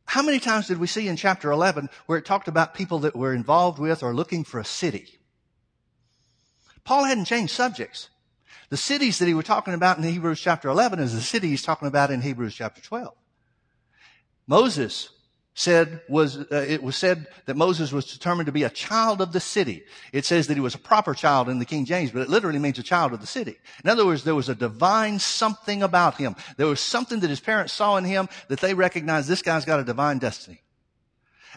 [0.06, 3.16] How many times did we see in chapter 11 where it talked about people that
[3.16, 5.20] were involved with or looking for a city?
[6.84, 8.10] Paul hadn't changed subjects.
[8.70, 11.62] The cities that he was talking about in Hebrews chapter 11 is the city he's
[11.62, 13.14] talking about in Hebrews chapter 12.
[14.48, 15.10] Moses
[15.56, 19.32] said was uh, it was said that Moses was determined to be a child of
[19.32, 19.84] the city.
[20.12, 22.60] It says that he was a proper child in the King James, but it literally
[22.60, 23.58] means a child of the city.
[23.84, 26.36] In other words, there was a divine something about him.
[26.58, 29.80] There was something that his parents saw in him that they recognized this guy's got
[29.80, 30.62] a divine destiny.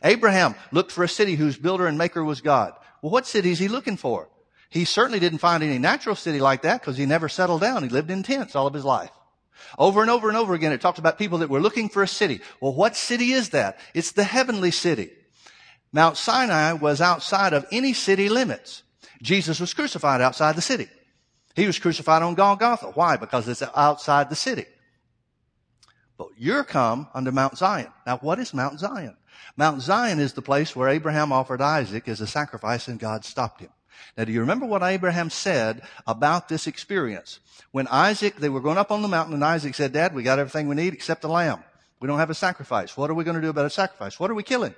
[0.05, 2.75] Abraham looked for a city whose builder and maker was God.
[3.01, 4.29] Well, what city is he looking for?
[4.69, 7.83] He certainly didn't find any natural city like that because he never settled down.
[7.83, 9.11] He lived in tents all of his life.
[9.79, 12.09] Over and over and over again, it talks about people that were looking for a
[12.09, 12.41] city.
[12.61, 13.79] Well, what city is that?
[13.95, 15.11] It's the heavenly city.
[15.93, 18.83] Mount Sinai was outside of any city limits.
[19.23, 20.89] Jesus was crucified outside the city.
[21.55, 22.93] He was crucified on Golgotha.
[22.95, 23.17] Why?
[23.17, 24.67] Because it's outside the city.
[26.19, 27.93] But you're come unto Mount Zion.
[28.07, 29.17] Now, what is Mount Zion?
[29.57, 33.61] Mount Zion is the place where Abraham offered Isaac as a sacrifice and God stopped
[33.61, 33.71] him.
[34.17, 37.41] Now, do you remember what Abraham said about this experience?
[37.73, 40.39] When Isaac, they were going up on the mountain and Isaac said, Dad, we got
[40.39, 41.63] everything we need except the lamb.
[42.01, 42.97] We don't have a sacrifice.
[42.97, 44.21] What are we going to do about a sacrifice?
[44.21, 44.75] What are we killing?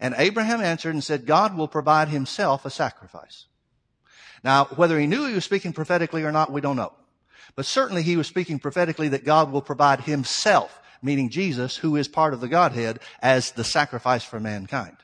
[0.00, 3.46] And Abraham answered and said, God will provide himself a sacrifice.
[4.44, 6.92] Now, whether he knew he was speaking prophetically or not, we don't know.
[7.56, 12.06] But certainly he was speaking prophetically that God will provide himself, meaning Jesus, who is
[12.06, 14.96] part of the Godhead, as the sacrifice for mankind.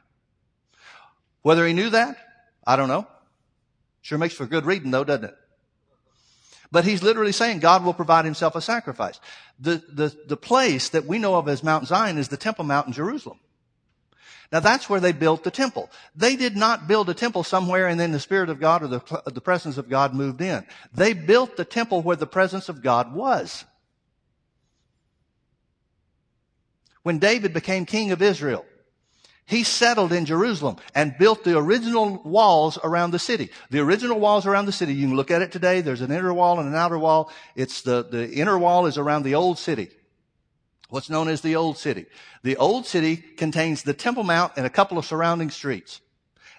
[1.42, 2.16] Whether he knew that,
[2.66, 3.07] I don't know.
[4.05, 5.34] Sure makes for good reading though, doesn't it?
[6.70, 9.18] But he's literally saying God will provide himself a sacrifice.
[9.59, 12.86] The, the, the place that we know of as Mount Zion is the Temple Mount
[12.86, 13.38] in Jerusalem.
[14.52, 15.90] Now that's where they built the temple.
[16.14, 19.22] They did not build a temple somewhere and then the Spirit of God or the,
[19.24, 20.66] the presence of God moved in.
[20.92, 23.64] They built the temple where the presence of God was.
[27.05, 28.66] When David became king of Israel,
[29.47, 33.51] he settled in Jerusalem and built the original walls around the city.
[33.70, 35.82] The original walls around the city, you can look at it today.
[35.82, 37.30] There's an inner wall and an outer wall.
[37.55, 39.90] It's the, the inner wall is around the old city.
[40.88, 42.07] What's known as the old city.
[42.42, 46.01] The old city contains the Temple Mount and a couple of surrounding streets.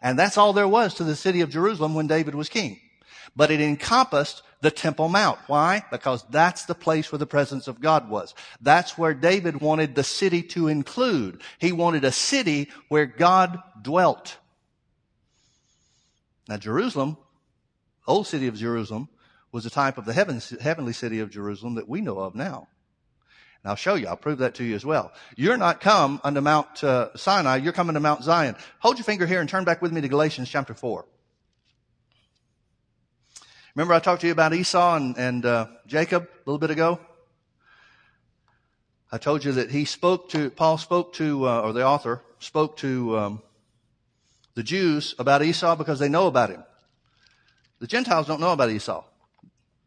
[0.02, 2.80] And that's all there was to the city of Jerusalem when David was king.
[3.36, 5.38] But it encompassed the Temple Mount.
[5.46, 5.86] Why?
[5.92, 8.34] Because that's the place where the presence of God was.
[8.60, 11.44] That's where David wanted the city to include.
[11.60, 14.38] He wanted a city where God dwelt.
[16.50, 17.16] Now Jerusalem,
[18.08, 19.08] old city of Jerusalem,
[19.52, 22.68] was a type of the heaven, heavenly city of Jerusalem that we know of now.
[23.64, 24.08] And I'll show you.
[24.08, 25.14] I'll prove that to you as well.
[25.36, 27.58] You're not come unto Mount uh, Sinai.
[27.58, 28.56] You're coming to Mount Zion.
[28.80, 31.06] Hold your finger here and turn back with me to Galatians chapter 4.
[33.76, 36.98] Remember I talked to you about Esau and, and uh, Jacob a little bit ago?
[39.12, 42.78] I told you that he spoke to, Paul spoke to, uh, or the author spoke
[42.78, 43.42] to um,
[44.54, 46.64] the Jews about Esau because they know about him.
[47.80, 49.04] The Gentiles don't know about Esau.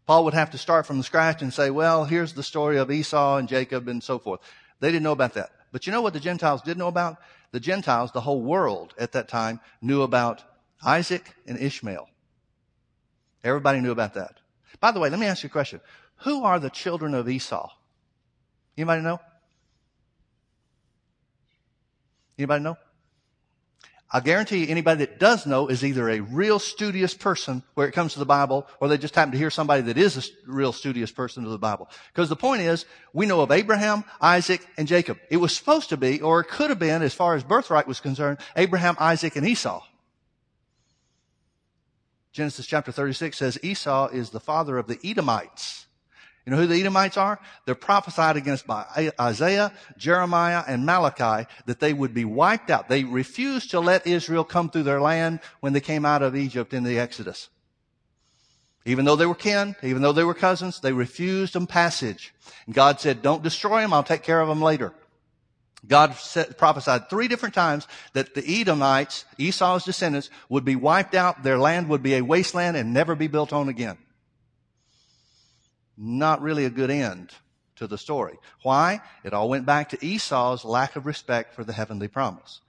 [0.07, 3.39] Paul would have to start from scratch and say, well, here's the story of Esau
[3.39, 4.41] and Jacob and so forth.
[4.80, 5.51] They didn't know about that.
[5.72, 7.16] But you know what the Gentiles did know about?
[7.53, 10.45] The Gentiles, the whole world at that time, knew about
[10.84, 12.07] Isaac and Ishmael.
[13.49, 14.36] Everybody knew about that.
[14.80, 15.80] By the way, let me ask you a question.
[16.18, 17.70] Who are the children of Esau?
[18.76, 19.20] Anybody know?
[22.38, 22.76] Anybody know?
[24.11, 27.92] I guarantee you anybody that does know is either a real studious person where it
[27.92, 30.72] comes to the Bible or they just happen to hear somebody that is a real
[30.72, 31.90] studious person to the Bible.
[32.12, 35.18] Because the point is, we know of Abraham, Isaac, and Jacob.
[35.28, 38.01] It was supposed to be, or it could have been, as far as birthright was
[38.01, 39.82] concerned, Abraham, Isaac, and Esau.
[42.33, 45.87] Genesis chapter 36 says Esau is the father of the Edomites.
[46.45, 47.39] You know who the Edomites are?
[47.66, 52.89] They're prophesied against by Isaiah, Jeremiah, and Malachi that they would be wiped out.
[52.89, 56.72] They refused to let Israel come through their land when they came out of Egypt
[56.72, 57.51] in the Exodus.
[58.87, 62.33] Even though they were kin, even though they were cousins, they refused them passage.
[62.64, 64.95] And God said, don't destroy them, I'll take care of them later.
[65.87, 66.16] God
[66.57, 71.43] prophesied three different times that the Edomites, Esau's descendants, would be wiped out.
[71.43, 73.97] Their land would be a wasteland and never be built on again.
[75.97, 77.33] Not really a good end
[77.76, 78.39] to the story.
[78.62, 79.01] Why?
[79.22, 82.61] It all went back to Esau's lack of respect for the heavenly promise.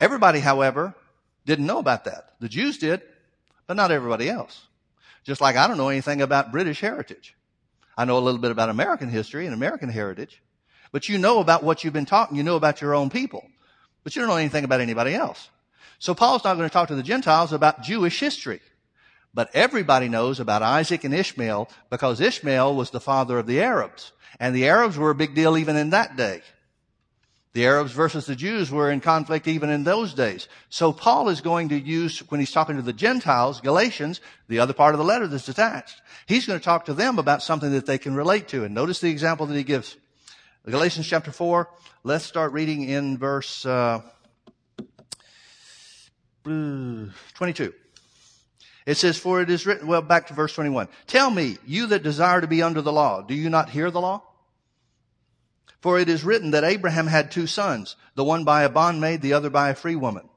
[0.00, 0.94] Everybody, however,
[1.46, 2.34] didn't know about that.
[2.40, 3.02] The Jews did,
[3.68, 4.66] but not everybody else.
[5.24, 7.36] Just like I don't know anything about British heritage.
[7.96, 10.42] I know a little bit about American history and American heritage.
[10.92, 12.34] But you know about what you've been taught.
[12.34, 13.44] You know about your own people.
[14.04, 15.48] But you don't know anything about anybody else.
[15.98, 18.60] So Paul's not going to talk to the Gentiles about Jewish history.
[19.34, 24.12] But everybody knows about Isaac and Ishmael because Ishmael was the father of the Arabs.
[24.38, 26.42] And the Arabs were a big deal even in that day.
[27.54, 30.48] The Arabs versus the Jews were in conflict even in those days.
[30.70, 34.72] So Paul is going to use, when he's talking to the Gentiles, Galatians, the other
[34.72, 37.84] part of the letter that's attached, he's going to talk to them about something that
[37.84, 38.64] they can relate to.
[38.64, 39.96] And notice the example that he gives.
[40.64, 41.68] Galatians chapter 4,
[42.04, 44.00] let's start reading in verse uh,
[46.44, 47.74] 22.
[48.86, 50.86] It says, For it is written, well, back to verse 21.
[51.08, 54.00] Tell me, you that desire to be under the law, do you not hear the
[54.00, 54.22] law?
[55.80, 59.32] For it is written that Abraham had two sons, the one by a bondmaid, the
[59.32, 60.28] other by a free woman.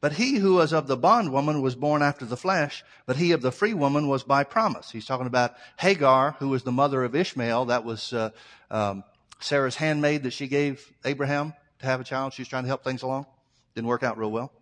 [0.00, 3.42] But he who was of the bondwoman was born after the flesh, but he of
[3.42, 4.92] the free woman was by promise.
[4.92, 7.64] He's talking about Hagar, who was the mother of Ishmael.
[7.64, 8.30] That was uh,
[8.70, 9.02] um,
[9.40, 12.32] Sarah's handmaid that she gave Abraham to have a child.
[12.32, 13.26] She was trying to help things along.
[13.74, 14.52] Didn't work out real well.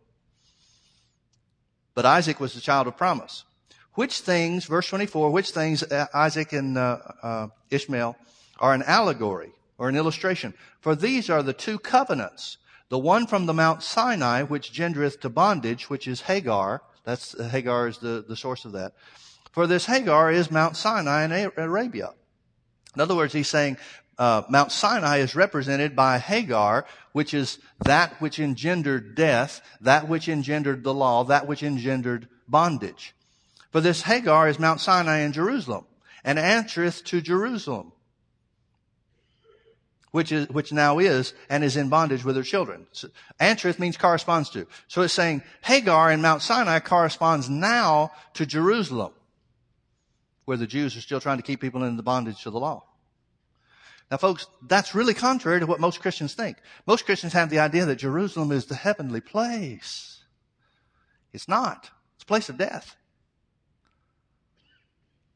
[1.94, 3.44] But Isaac was the child of promise.
[3.94, 8.16] Which things, verse 24, which things uh, Isaac and uh, uh, Ishmael
[8.58, 10.54] are an allegory or an illustration?
[10.80, 12.58] For these are the two covenants.
[12.88, 16.82] The one from the Mount Sinai, which gendereth to bondage, which is Hagar.
[17.04, 18.94] That's uh, Hagar is the, the source of that.
[19.52, 22.10] For this Hagar is Mount Sinai in Arabia.
[22.96, 23.76] In other words, he's saying
[24.18, 30.28] uh, Mount Sinai is represented by Hagar, which is that which engendered death, that which
[30.28, 33.14] engendered the law, that which engendered bondage.
[33.72, 35.86] For this Hagar is Mount Sinai in Jerusalem,
[36.22, 37.92] and answereth to Jerusalem,
[40.12, 42.86] which is which now is and is in bondage with her children.
[42.92, 43.08] So,
[43.40, 44.68] answereth means corresponds to.
[44.86, 49.12] So it's saying Hagar in Mount Sinai corresponds now to Jerusalem,
[50.44, 52.84] where the Jews are still trying to keep people in the bondage to the law.
[54.10, 56.58] Now folks, that's really contrary to what most Christians think.
[56.86, 60.22] Most Christians have the idea that Jerusalem is the heavenly place.
[61.32, 61.90] It's not.
[62.14, 62.96] It's a place of death.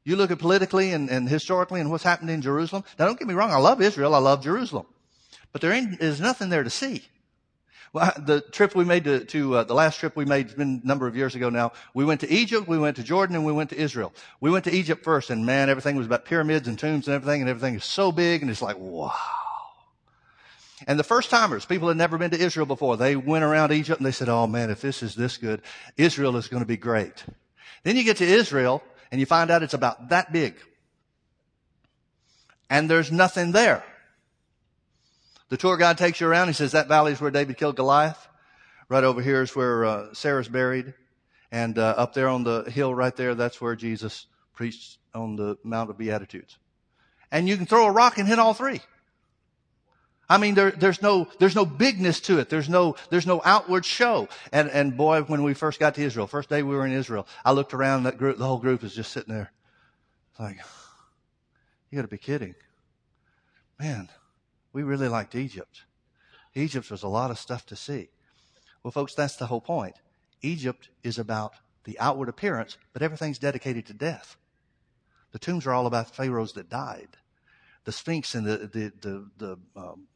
[0.04, 2.84] You look at politically and, and historically and what's happened in Jerusalem.
[2.98, 4.86] Now don't get me wrong, I love Israel, I love Jerusalem.
[5.52, 7.02] But there ain't, there's nothing there to see.
[7.93, 10.80] Well, the trip we made to, to uh, the last trip we made has been
[10.82, 11.72] a number of years ago now.
[11.95, 14.12] We went to Egypt, we went to Jordan, and we went to Israel.
[14.41, 17.41] We went to Egypt first, and man, everything was about pyramids and tombs and everything,
[17.41, 19.12] and everything is so big, and it's like, wow.
[20.86, 23.99] And the first timers, people had never been to Israel before, they went around Egypt
[23.99, 25.62] and they said, oh man, if this is this good,
[25.97, 27.24] Israel is going to be great.
[27.82, 30.55] Then you get to Israel, and you find out it's about that big.
[32.70, 33.82] And there's nothing there.
[35.49, 36.49] The tour guide takes you around.
[36.49, 38.28] He says, that valley is where David killed Goliath.
[38.88, 40.94] Right over here is where uh, Sarah's buried.
[41.51, 45.57] And uh, up there on the hill right there, that's where Jesus preached on the
[45.64, 46.59] Mount of Beatitudes.
[47.30, 48.80] And you can throw a rock and hit all three.
[50.28, 52.51] I mean, there, there's no, there's no bigness to it.
[52.51, 54.28] There's no, there's no outward show.
[54.53, 57.26] And, and boy, when we first got to Israel, first day we were in Israel,
[57.44, 59.53] I looked around that group, the whole group was just sitting there.
[60.38, 60.57] Like,
[61.90, 62.55] you gotta be kidding.
[63.80, 64.11] Man,
[64.72, 65.82] we really liked Egypt.
[66.54, 68.08] Egypt was a lot of stuff to see.
[68.82, 69.96] Well, folks, that's the whole point.
[70.42, 71.54] Egypt is about
[71.84, 74.36] the outward appearance, but everything's dedicated to death.
[75.32, 77.16] The tombs are all about pharaohs that died.
[77.84, 80.08] The Sphinx and the, the, the, the um,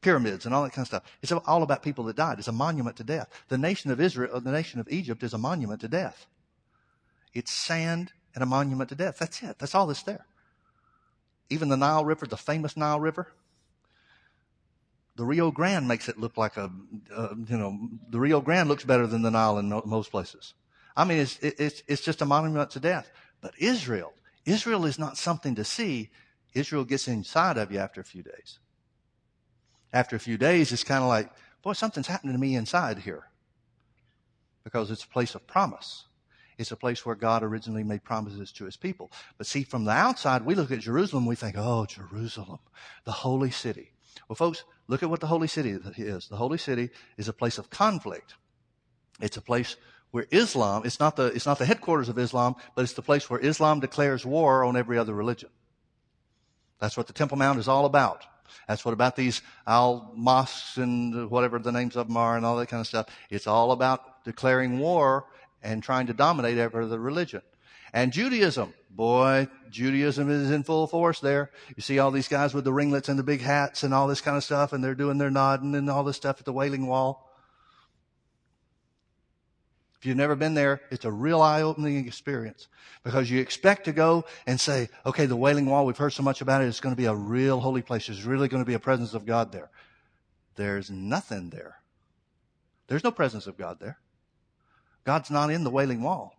[0.00, 1.02] pyramids and all that kind of stuff.
[1.22, 2.38] It's all about people that died.
[2.38, 3.28] It's a monument to death.
[3.48, 6.26] The nation of Israel, the nation of Egypt is a monument to death.
[7.34, 9.18] It's sand and a monument to death.
[9.18, 9.58] That's it.
[9.58, 10.26] That's all that's there.
[11.50, 13.32] Even the Nile River, the famous Nile River,
[15.16, 16.70] the Rio Grande makes it look like a,
[17.14, 17.76] uh, you know,
[18.08, 20.54] the Rio Grande looks better than the Nile in most places.
[20.96, 23.10] I mean, it's, it's, it's just a monument to death.
[23.40, 24.12] But Israel,
[24.44, 26.10] Israel is not something to see.
[26.54, 28.58] Israel gets inside of you after a few days.
[29.92, 31.30] After a few days, it's kind of like,
[31.62, 33.24] boy, something's happening to me inside here.
[34.64, 36.04] Because it's a place of promise.
[36.58, 39.10] It's a place where God originally made promises to his people.
[39.36, 42.58] But see, from the outside, we look at Jerusalem, we think, oh, Jerusalem,
[43.04, 43.92] the holy city.
[44.28, 46.28] Well, folks, look at what the holy city is.
[46.28, 48.34] The holy city is a place of conflict.
[49.20, 49.76] It's a place
[50.10, 53.30] where Islam, it's not the, it's not the headquarters of Islam, but it's the place
[53.30, 55.50] where Islam declares war on every other religion.
[56.80, 58.24] That's what the Temple Mount is all about.
[58.66, 62.56] That's what about these al mosques and whatever the names of them are and all
[62.56, 63.06] that kind of stuff.
[63.30, 65.26] It's all about declaring war
[65.62, 67.42] and trying to dominate every other religion.
[67.92, 71.50] And Judaism, boy, Judaism is in full force there.
[71.74, 74.20] You see all these guys with the ringlets and the big hats and all this
[74.20, 76.86] kind of stuff, and they're doing their nodding and all this stuff at the Wailing
[76.86, 77.24] Wall.
[79.98, 82.68] If you've never been there, it's a real eye-opening experience
[83.02, 86.40] because you expect to go and say, okay, the Wailing Wall, we've heard so much
[86.40, 88.06] about it, it's going to be a real holy place.
[88.06, 89.70] There's really going to be a presence of God there.
[90.54, 91.78] There's nothing there.
[92.86, 93.98] There's no presence of God there.
[95.08, 96.36] God's not in the Wailing Wall.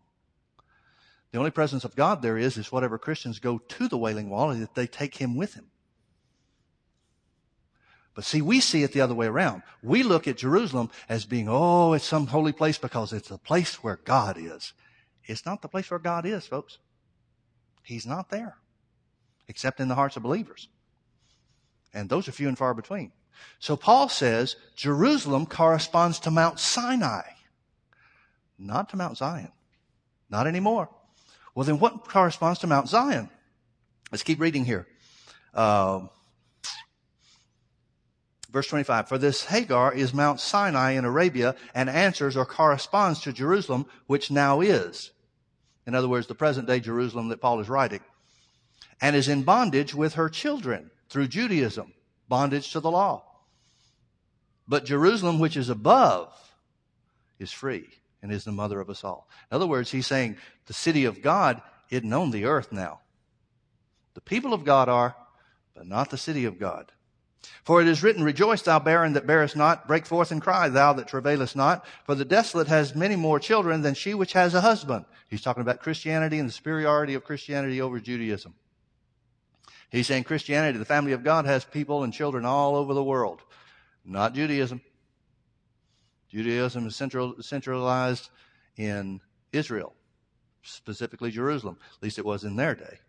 [1.32, 4.51] The only presence of God there is, is whatever Christians go to the Wailing Wall,
[4.51, 5.72] and that they take Him with Him.
[8.13, 9.63] But see, we see it the other way around.
[9.82, 13.84] We look at Jerusalem as being, oh, it's some holy place because it's the place
[13.84, 14.74] where God is.
[15.24, 16.78] It's not the place where God is, folks.
[17.82, 18.57] He's not there.
[19.47, 20.67] Except in the hearts of believers.
[21.91, 23.13] And those are few and far between.
[23.57, 27.24] So Paul says Jerusalem corresponds to Mount Sinai,
[28.60, 29.51] not to Mount Zion.
[30.30, 30.89] Not anymore.
[31.55, 33.30] Well, then what corresponds to Mount Zion?
[34.12, 34.88] Let's keep reading here.
[35.53, 36.07] Uh,
[38.51, 39.07] verse 25.
[39.07, 44.30] For this Hagar is Mount Sinai in Arabia and answers or corresponds to Jerusalem, which
[44.30, 45.12] now is.
[45.88, 48.01] In other words, the present day Jerusalem that Paul is writing.
[49.01, 51.93] And is in bondage with her children through Judaism,
[52.28, 53.24] bondage to the law.
[54.68, 56.32] But Jerusalem, which is above,
[57.39, 59.28] is free and is the mother of us all.
[59.51, 62.99] In other words, he's saying the city of God isn't on the earth now.
[64.13, 65.15] The people of God are,
[65.74, 66.91] but not the city of God.
[67.63, 70.93] For it is written, Rejoice, thou barren that bearest not, break forth and cry, thou
[70.93, 74.61] that travailest not, for the desolate has many more children than she which has a
[74.61, 75.05] husband.
[75.30, 78.55] He's talking about Christianity and the superiority of Christianity over Judaism.
[79.89, 83.41] He's saying Christianity, the family of God, has people and children all over the world,
[84.03, 84.82] not Judaism.
[86.30, 88.30] Judaism is central, centralized
[88.78, 89.22] in
[89.52, 89.94] Israel,
[90.62, 91.78] specifically Jerusalem.
[91.98, 93.00] At least it was in their day.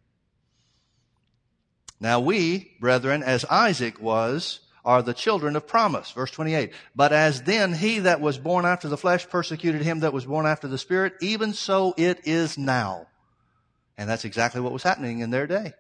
[2.01, 6.11] Now we, brethren, as Isaac was, are the children of promise.
[6.13, 6.73] Verse 28.
[6.97, 10.47] But as then he that was born after the flesh persecuted him that was born
[10.47, 13.07] after the spirit, even so it is now.
[13.99, 15.75] And that's exactly what was happening in their day.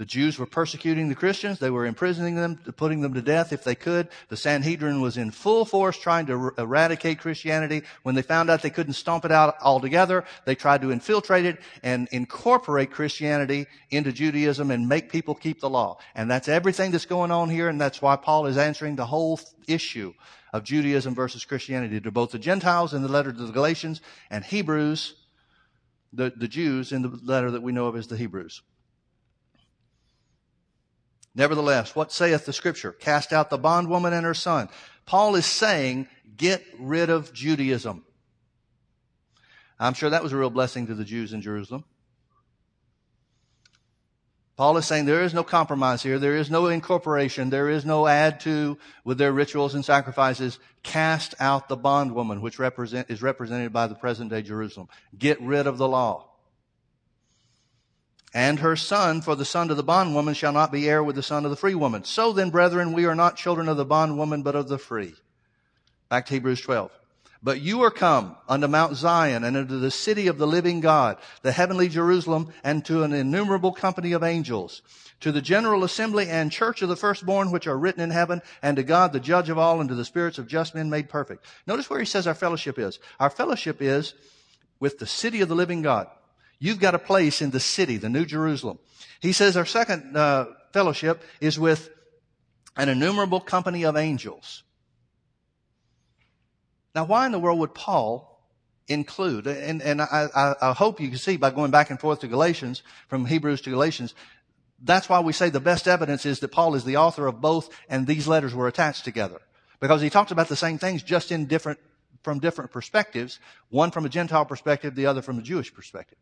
[0.00, 1.58] The Jews were persecuting the Christians.
[1.58, 4.08] They were imprisoning them, putting them to death if they could.
[4.30, 7.82] The Sanhedrin was in full force trying to er- eradicate Christianity.
[8.02, 11.60] When they found out they couldn't stomp it out altogether, they tried to infiltrate it
[11.82, 15.98] and incorporate Christianity into Judaism and make people keep the law.
[16.14, 17.68] And that's everything that's going on here.
[17.68, 19.38] And that's why Paul is answering the whole
[19.68, 20.14] issue
[20.54, 24.46] of Judaism versus Christianity to both the Gentiles in the letter to the Galatians and
[24.46, 25.16] Hebrews,
[26.10, 28.62] the, the Jews in the letter that we know of as the Hebrews.
[31.40, 32.92] Nevertheless, what saith the scripture?
[32.92, 34.68] Cast out the bondwoman and her son.
[35.06, 38.04] Paul is saying, get rid of Judaism.
[39.78, 41.84] I'm sure that was a real blessing to the Jews in Jerusalem.
[44.58, 46.18] Paul is saying there is no compromise here.
[46.18, 47.48] There is no incorporation.
[47.48, 48.76] There is no add to
[49.06, 50.58] with their rituals and sacrifices.
[50.82, 54.88] Cast out the bondwoman, which represent, is represented by the present day Jerusalem.
[55.16, 56.29] Get rid of the law
[58.32, 61.22] and her son, for the son of the bondwoman shall not be heir with the
[61.22, 62.04] son of the free woman.
[62.04, 65.14] So then, brethren, we are not children of the bondwoman, but of the free.
[66.08, 66.90] Back to Hebrews 12.
[67.42, 71.16] But you are come unto Mount Zion and unto the city of the living God,
[71.42, 74.82] the heavenly Jerusalem, and to an innumerable company of angels,
[75.20, 78.76] to the general assembly and church of the firstborn which are written in heaven, and
[78.76, 81.46] to God, the judge of all, and to the spirits of just men made perfect.
[81.66, 82.98] Notice where he says our fellowship is.
[83.18, 84.12] Our fellowship is
[84.78, 86.08] with the city of the living God.
[86.60, 88.78] You've got a place in the city, the New Jerusalem.
[89.20, 91.90] He says our second uh, fellowship is with
[92.76, 94.62] an innumerable company of angels.
[96.94, 98.26] Now, why in the world would Paul
[98.88, 102.28] include, and, and I, I, hope you can see by going back and forth to
[102.28, 104.14] Galatians, from Hebrews to Galatians,
[104.82, 107.70] that's why we say the best evidence is that Paul is the author of both
[107.88, 109.40] and these letters were attached together.
[109.78, 111.78] Because he talks about the same things just in different,
[112.22, 113.38] from different perspectives.
[113.68, 116.18] One from a Gentile perspective, the other from a Jewish perspective.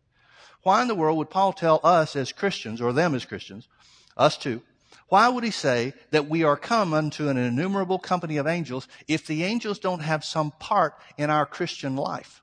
[0.62, 3.68] Why in the world would Paul tell us as Christians, or them as Christians,
[4.16, 4.62] us too,
[5.08, 9.26] why would he say that we are come unto an innumerable company of angels if
[9.26, 12.42] the angels don't have some part in our Christian life?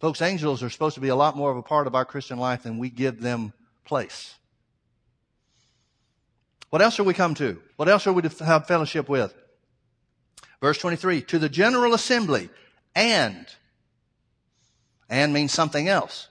[0.00, 2.38] Folks, angels are supposed to be a lot more of a part of our Christian
[2.38, 3.52] life than we give them
[3.84, 4.34] place.
[6.70, 7.60] What else are we come to?
[7.76, 9.34] What else are we to have fellowship with?
[10.60, 12.50] Verse 23, to the general assembly
[12.94, 13.46] and,
[15.08, 16.28] and means something else.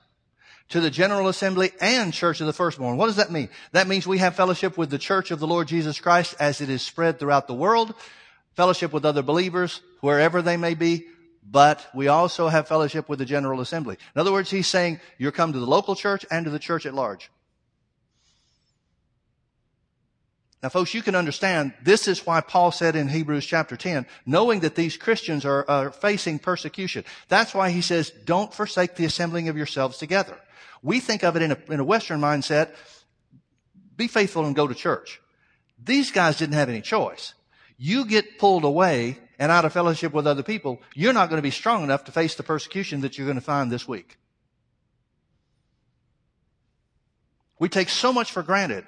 [0.69, 2.97] To the general assembly and church of the firstborn.
[2.97, 3.49] What does that mean?
[3.71, 6.69] That means we have fellowship with the church of the Lord Jesus Christ as it
[6.69, 7.95] is spread throughout the world,
[8.53, 11.07] fellowship with other believers wherever they may be,
[11.43, 13.97] but we also have fellowship with the general assembly.
[14.13, 16.85] In other words, he's saying you're come to the local church and to the church
[16.85, 17.31] at large.
[20.61, 24.59] Now, folks, you can understand this is why Paul said in Hebrews chapter 10, knowing
[24.61, 27.05] that these Christians are, are, facing persecution.
[27.29, 30.37] That's why he says, don't forsake the assembling of yourselves together.
[30.81, 32.75] We think of it in a, in a Western mindset,
[33.95, 35.21] be faithful and go to church.
[35.81, 37.33] These guys didn't have any choice.
[37.77, 41.43] You get pulled away and out of fellowship with other people, you're not going to
[41.43, 44.17] be strong enough to face the persecution that you're going to find this week.
[47.57, 48.85] We take so much for granted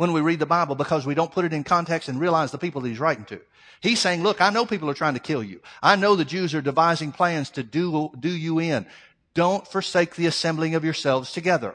[0.00, 2.56] when we read the Bible because we don't put it in context and realize the
[2.56, 3.38] people that he's writing to.
[3.82, 5.60] He's saying, look, I know people are trying to kill you.
[5.82, 8.86] I know the Jews are devising plans to do, do you in.
[9.34, 11.74] Don't forsake the assembling of yourselves together.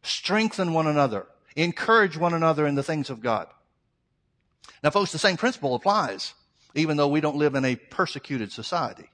[0.00, 1.26] Strengthen one another.
[1.56, 3.48] Encourage one another in the things of God.
[4.82, 6.32] Now, folks, the same principle applies,
[6.74, 9.10] even though we don't live in a persecuted society.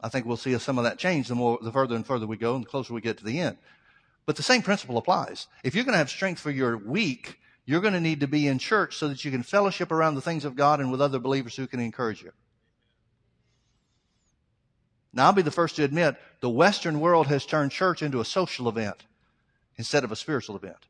[0.00, 2.38] I think we'll see some of that change the more, the further and further we
[2.38, 3.58] go and the closer we get to the end.
[4.24, 5.48] But the same principle applies.
[5.64, 8.46] If you're going to have strength for your week, you're going to need to be
[8.46, 11.18] in church so that you can fellowship around the things of God and with other
[11.18, 12.32] believers who can encourage you.
[15.12, 18.24] Now, I'll be the first to admit the Western world has turned church into a
[18.24, 19.04] social event
[19.76, 20.86] instead of a spiritual event.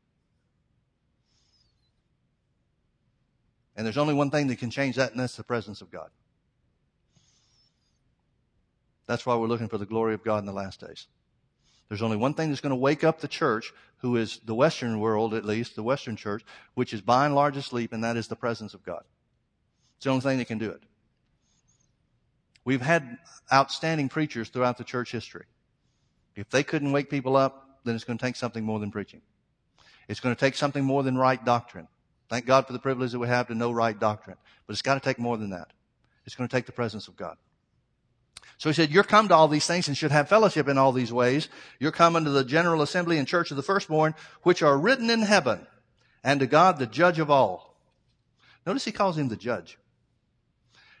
[3.75, 6.09] And there's only one thing that can change that, and that's the presence of God.
[9.07, 11.07] That's why we're looking for the glory of God in the last days.
[11.93, 14.99] There's only one thing that's going to wake up the church, who is the Western
[14.99, 18.27] world, at least, the Western church, which is by and large asleep, and that is
[18.27, 19.03] the presence of God.
[19.97, 20.81] It's the only thing that can do it.
[22.65, 23.19] We've had
[23.53, 25.45] outstanding preachers throughout the church history.
[26.35, 29.21] If they couldn't wake people up, then it's going to take something more than preaching.
[30.07, 31.87] It's going to take something more than right doctrine.
[32.27, 34.37] Thank God for the privilege that we have to know right doctrine.
[34.65, 35.73] But it's got to take more than that.
[36.25, 37.37] It's going to take the presence of God.
[38.57, 40.91] So he said, you're come to all these things and should have fellowship in all
[40.91, 41.49] these ways.
[41.79, 45.21] You're coming to the general assembly and church of the firstborn, which are written in
[45.21, 45.67] heaven,
[46.23, 47.75] and to God, the judge of all.
[48.65, 49.77] Notice he calls him the judge.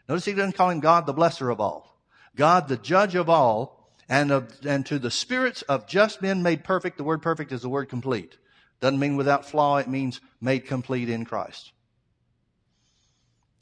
[0.09, 1.97] Notice he doesn't call him God, the blesser of all.
[2.35, 6.63] God, the judge of all, and, of, and to the spirits of just men made
[6.63, 6.97] perfect.
[6.97, 8.37] The word perfect is the word complete.
[8.81, 11.71] Doesn't mean without flaw, it means made complete in Christ.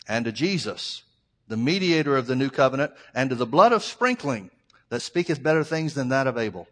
[0.07, 1.03] And to Jesus,
[1.51, 4.49] the mediator of the new covenant, and to the blood of sprinkling
[4.87, 6.65] that speaketh better things than that of Abel.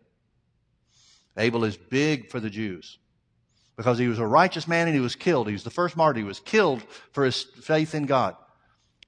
[1.35, 2.97] Abel is big for the Jews
[3.75, 5.47] because he was a righteous man and he was killed.
[5.47, 6.19] He was the first martyr.
[6.19, 8.37] He was killed for his faith in God.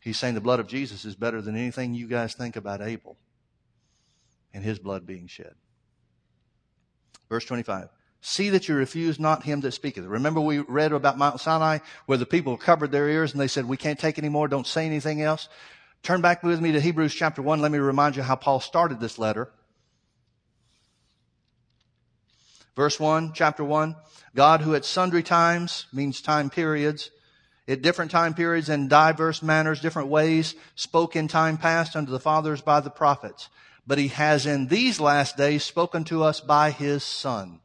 [0.01, 3.17] He's saying the blood of Jesus is better than anything you guys think about Abel
[4.53, 5.53] and his blood being shed.
[7.30, 7.88] Verse 25.
[8.22, 10.05] See that you refuse not him that speaketh.
[10.05, 13.65] Remember we read about Mount Sinai where the people covered their ears and they said,
[13.65, 14.47] we can't take any more.
[14.47, 15.49] Don't say anything else.
[16.03, 17.61] Turn back with me to Hebrews chapter 1.
[17.61, 19.51] Let me remind you how Paul started this letter.
[22.76, 23.95] Verse 1, chapter 1.
[24.36, 27.09] God who at sundry times means time periods
[27.67, 32.19] at different time periods and diverse manners, different ways, spoke in time past unto the
[32.19, 33.49] fathers by the prophets.
[33.86, 37.61] But he has in these last days spoken to us by his son.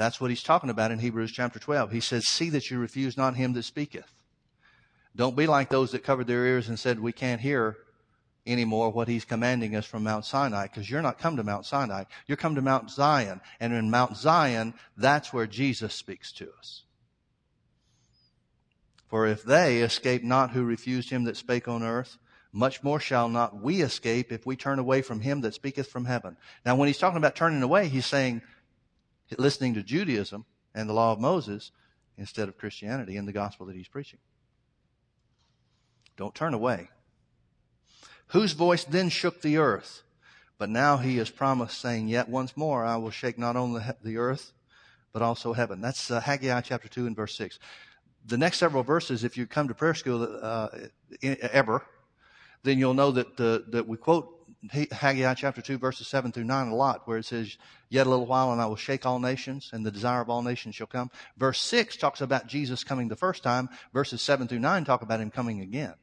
[0.00, 1.92] That's what he's talking about in Hebrews chapter 12.
[1.92, 4.10] He says, see that you refuse not him that speaketh.
[5.14, 7.76] Don't be like those that covered their ears and said, we can't hear
[8.46, 12.04] anymore what he's commanding us from Mount Sinai because you're not come to Mount Sinai.
[12.26, 13.42] You're come to Mount Zion.
[13.60, 16.84] And in Mount Zion, that's where Jesus speaks to us.
[19.06, 22.16] For if they escape not who refused him that spake on earth,
[22.52, 26.06] much more shall not we escape if we turn away from him that speaketh from
[26.06, 26.38] heaven.
[26.64, 28.40] Now, when he's talking about turning away, he's saying
[29.38, 31.72] listening to Judaism and the law of Moses
[32.16, 34.18] instead of Christianity and the gospel that he's preaching.
[36.16, 36.88] Don't turn away
[38.30, 40.02] whose voice then shook the earth.
[40.58, 44.18] But now he has promised, saying, Yet once more I will shake not only the
[44.18, 44.52] earth,
[45.12, 45.80] but also heaven.
[45.80, 47.58] That's uh, Haggai chapter 2 and verse 6.
[48.26, 50.68] The next several verses, if you come to prayer school uh,
[51.22, 51.84] ever,
[52.62, 56.74] then you'll know that, that we quote Haggai chapter 2 verses 7 through 9 a
[56.74, 57.56] lot, where it says,
[57.88, 60.42] Yet a little while and I will shake all nations, and the desire of all
[60.42, 61.10] nations shall come.
[61.38, 63.70] Verse 6 talks about Jesus coming the first time.
[63.94, 65.94] Verses 7 through 9 talk about him coming again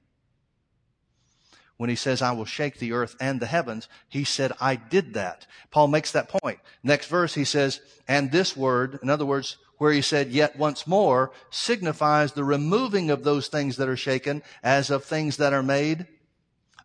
[1.78, 5.14] when he says, I will shake the earth and the heavens, he said, I did
[5.14, 5.46] that.
[5.72, 6.60] Paul makes that point.
[6.84, 10.88] Next verse, he says, and this word, in other words, where he said, yet once
[10.88, 15.64] more, signifies the removing of those things that are shaken as of things that are
[15.64, 16.08] made,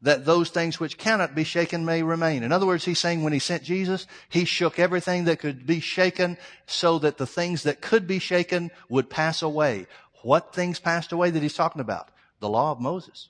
[0.03, 2.43] that those things which cannot be shaken may remain.
[2.43, 5.81] In other words, he's saying when he sent Jesus, he shook everything that could be
[5.81, 6.37] shaken
[6.67, 9.87] so that the things that could be shaken would pass away.
[10.23, 12.09] What things passed away that he's talking about?
[12.41, 13.29] The law of Moses.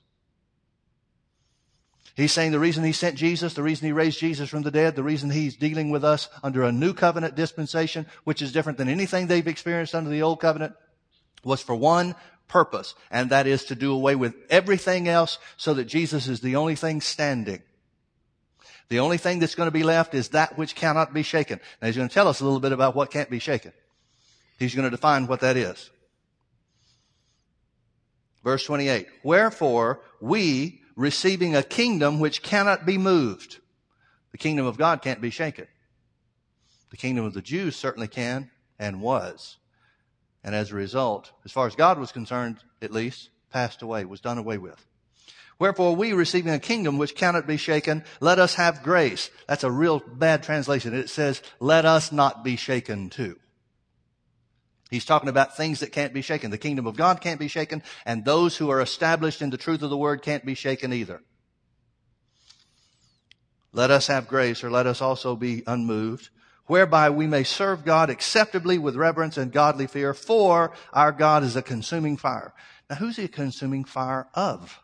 [2.15, 4.95] He's saying the reason he sent Jesus, the reason he raised Jesus from the dead,
[4.95, 8.89] the reason he's dealing with us under a new covenant dispensation, which is different than
[8.89, 10.75] anything they've experienced under the old covenant,
[11.43, 12.15] was for one
[12.47, 16.55] purpose, and that is to do away with everything else so that Jesus is the
[16.55, 17.61] only thing standing.
[18.89, 21.59] The only thing that's going to be left is that which cannot be shaken.
[21.81, 23.73] Now he's going to tell us a little bit about what can't be shaken.
[24.59, 25.89] He's going to define what that is.
[28.43, 29.07] Verse 28.
[29.23, 33.59] Wherefore we, receiving a kingdom which cannot be moved.
[34.31, 35.67] The kingdom of God can't be shaken.
[36.91, 39.57] The kingdom of the Jews certainly can and was.
[40.43, 44.19] And as a result, as far as God was concerned, at least, passed away, was
[44.19, 44.85] done away with.
[45.59, 49.29] Wherefore we receiving a kingdom which cannot be shaken, let us have grace.
[49.47, 50.93] That's a real bad translation.
[50.93, 53.37] It says, let us not be shaken too.
[54.89, 56.51] He's talking about things that can't be shaken.
[56.51, 59.81] The kingdom of God can't be shaken, and those who are established in the truth
[59.81, 61.21] of the word can't be shaken either.
[63.71, 66.29] Let us have grace, or let us also be unmoved,
[66.65, 71.55] whereby we may serve God acceptably with reverence and godly fear, for our God is
[71.55, 72.53] a consuming fire.
[72.89, 74.79] Now, who's he a consuming fire of?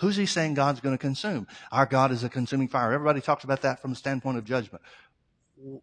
[0.00, 1.46] Who's he saying God's going to consume?
[1.72, 2.92] Our God is a consuming fire.
[2.92, 4.82] Everybody talks about that from the standpoint of judgment.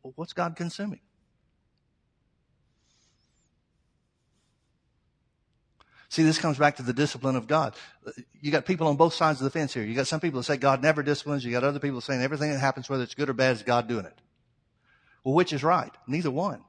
[0.02, 1.02] What's God consuming?
[6.08, 7.76] See, this comes back to the discipline of God.
[8.40, 9.84] You got people on both sides of the fence here.
[9.84, 11.44] You got some people that say God never disciplines.
[11.44, 13.90] You got other people saying everything that happens, whether it's good or bad, is God
[13.90, 14.18] doing it.
[15.26, 15.92] Well, which is right?
[16.08, 16.64] Neither one.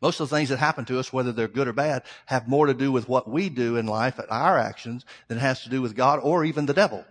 [0.00, 2.66] Most of the things that happen to us, whether they're good or bad, have more
[2.66, 5.68] to do with what we do in life, and our actions, than it has to
[5.68, 7.04] do with God or even the devil.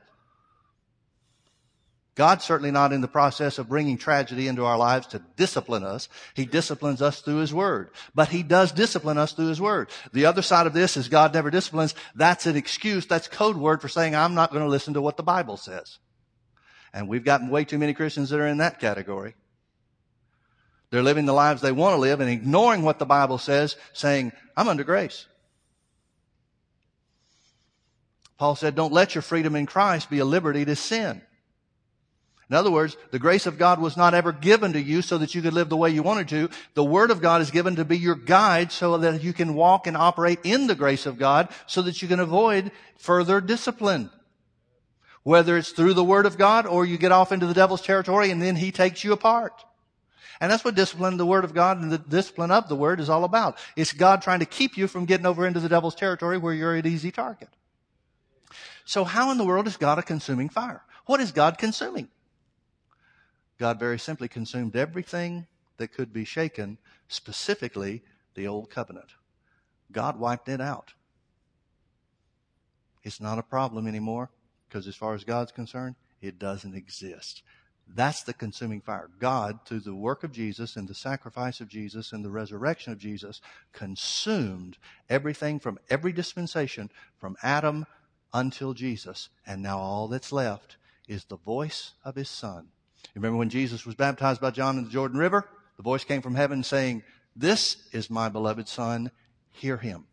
[2.16, 6.10] God's certainly not in the process of bringing tragedy into our lives to discipline us.
[6.34, 7.90] He disciplines us through His Word.
[8.14, 9.90] But He does discipline us through His Word.
[10.14, 11.96] The other side of this is God never disciplines.
[12.16, 13.06] That's an excuse.
[13.06, 16.00] That's code word for saying I'm not going to listen to what the Bible says.
[16.94, 19.36] And we've gotten way too many Christians that are in that category.
[20.92, 24.34] They're living the lives they want to live and ignoring what the Bible says, saying,
[24.56, 25.26] I'm under grace.
[28.38, 31.22] Paul said, don't let your freedom in Christ be a liberty to sin.
[32.50, 35.34] In other words, the grace of God was not ever given to you so that
[35.34, 36.50] you could live the way you wanted to.
[36.74, 39.88] The Word of God is given to be your guide so that you can walk
[39.88, 44.10] and operate in the grace of God so that you can avoid further discipline.
[45.24, 48.32] Whether it's through the Word of God or you get off into the devil's territory
[48.32, 49.64] and then he takes you apart.
[50.42, 53.10] And that's what discipline the Word of God and the discipline of the Word is
[53.10, 53.60] all about.
[53.76, 56.74] It's God trying to keep you from getting over into the devil's territory where you're
[56.74, 57.50] an easy target.
[58.84, 60.84] So how in the world is God a consuming fire?
[61.06, 62.10] What is God consuming?
[63.60, 65.46] God very simply consumed everything
[65.78, 68.02] that could be shaken, specifically
[68.34, 69.12] the old covenant.
[69.92, 70.94] God wiped it out.
[73.04, 74.32] It's not a problem anymore
[74.68, 77.44] because, as far as God's concerned, it doesn't exist.
[77.96, 79.10] That's the consuming fire.
[79.20, 83.00] God, through the work of Jesus and the sacrifice of Jesus and the resurrection of
[83.00, 83.42] Jesus,
[83.74, 84.78] consumed
[85.10, 87.86] everything from every dispensation from Adam
[88.34, 89.30] until Jesus.
[89.46, 90.78] And now all that's left
[91.08, 92.70] is the voice of his Son
[93.14, 95.46] you remember when Jesus was baptized by John in the Jordan River?
[95.76, 97.04] The voice came from heaven saying,
[97.36, 99.12] This is my beloved Son,
[99.52, 100.06] hear him.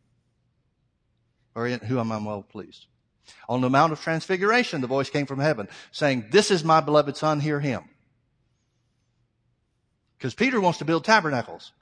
[1.55, 2.87] Or who am I well pleased.
[3.49, 7.17] On the Mount of Transfiguration, the voice came from heaven saying, This is my beloved
[7.17, 7.83] Son, hear him.
[10.17, 11.73] Because Peter wants to build tabernacles.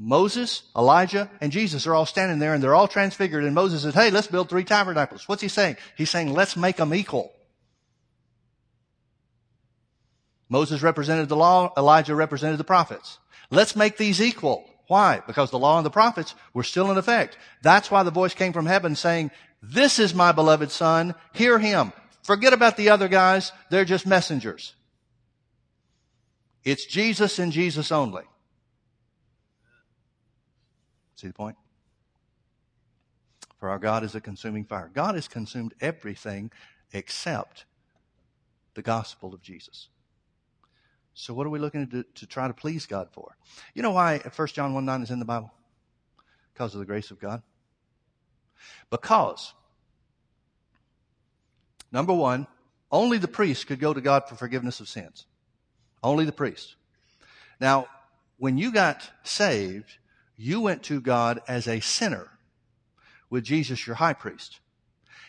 [0.00, 3.42] Moses, Elijah, and Jesus are all standing there and they're all transfigured.
[3.42, 5.26] And Moses says, Hey, let's build three tabernacles.
[5.26, 5.76] What's he saying?
[5.96, 7.32] He's saying, Let's make them equal.
[10.48, 13.18] Moses represented the law, Elijah represented the prophets.
[13.50, 14.64] Let's make these equal.
[14.86, 15.20] Why?
[15.26, 17.36] Because the law and the prophets were still in effect.
[17.62, 19.30] That's why the voice came from heaven saying,
[19.62, 21.92] this is my beloved son, hear him.
[22.22, 24.74] Forget about the other guys, they're just messengers.
[26.64, 28.24] It's Jesus and Jesus only.
[31.16, 31.56] See the point?
[33.58, 34.90] For our God is a consuming fire.
[34.92, 36.52] God has consumed everything
[36.92, 37.64] except
[38.74, 39.88] the gospel of Jesus.
[41.14, 43.36] So what are we looking to, to try to please God for?
[43.74, 45.50] You know why 1 John 1 9 is in the Bible?
[46.54, 47.42] Because of the grace of God.
[48.90, 49.52] Because,
[51.92, 52.46] number one,
[52.90, 55.26] only the priest could go to God for forgiveness of sins.
[56.02, 56.76] Only the priest.
[57.60, 57.86] Now,
[58.38, 59.98] when you got saved,
[60.36, 62.28] you went to God as a sinner
[63.30, 64.60] with Jesus, your high priest.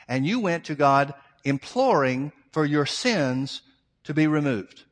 [0.08, 1.14] And you went to God
[1.44, 3.62] imploring for your sins
[4.04, 4.84] to be removed.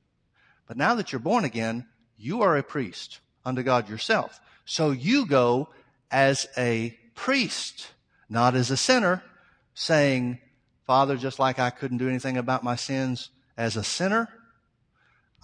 [0.68, 1.86] But now that you're born again,
[2.18, 4.40] you are a priest unto God yourself.
[4.66, 5.70] So you go
[6.12, 7.88] as a priest,
[8.30, 9.24] not as a sinner,
[9.74, 10.40] saying,
[10.86, 14.30] Father, just like I couldn't do anything about my sins as a sinner,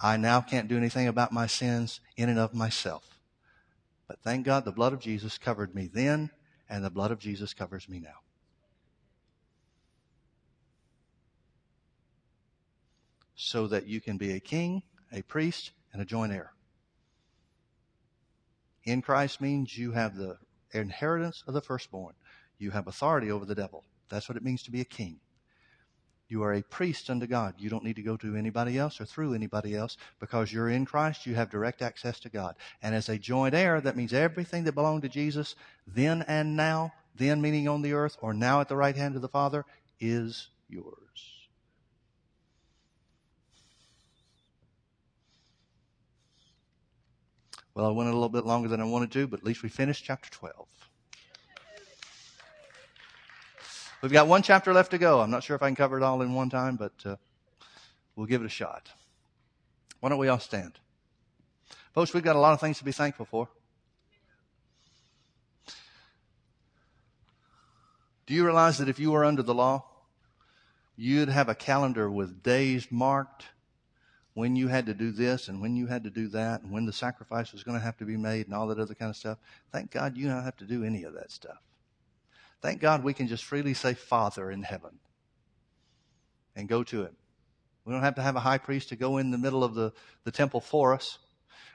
[0.00, 3.20] I now can't do anything about my sins in and of myself.
[4.08, 6.30] But thank God the blood of Jesus covered me then,
[6.68, 8.20] and the blood of Jesus covers me now.
[13.34, 14.82] So that you can be a king
[15.14, 16.52] a priest, and a joint heir.
[18.84, 20.38] In Christ means you have the
[20.72, 22.14] inheritance of the firstborn.
[22.64, 23.84] You have authority over the devil.
[24.08, 25.20] That's what it means to be a king.
[26.28, 27.56] You are a priest unto God.
[27.58, 30.86] You don't need to go to anybody else or through anybody else because you're in
[30.86, 31.26] Christ.
[31.26, 32.56] You have direct access to God.
[32.82, 35.56] And as a joint heir, that means everything that belonged to Jesus
[35.86, 39.20] then and now, then meaning on the earth or now at the right hand of
[39.20, 39.66] the Father,
[40.00, 40.94] is yours.
[47.74, 49.68] Well, I went a little bit longer than I wanted to, but at least we
[49.68, 50.66] finished chapter 12.
[54.02, 55.20] We've got one chapter left to go.
[55.20, 57.16] I'm not sure if I can cover it all in one time, but uh,
[58.16, 58.90] we'll give it a shot.
[60.00, 60.78] Why don't we all stand?
[61.94, 63.48] Folks, we've got a lot of things to be thankful for.
[68.26, 69.84] Do you realize that if you were under the law,
[70.96, 73.44] you'd have a calendar with days marked
[74.34, 76.86] when you had to do this and when you had to do that and when
[76.86, 79.16] the sacrifice was going to have to be made and all that other kind of
[79.16, 79.38] stuff.
[79.72, 81.58] Thank God you don't have to do any of that stuff.
[82.64, 84.98] Thank God we can just freely say Father in heaven
[86.56, 87.14] and go to Him.
[87.84, 89.92] We don't have to have a high priest to go in the middle of the,
[90.24, 91.18] the temple for us.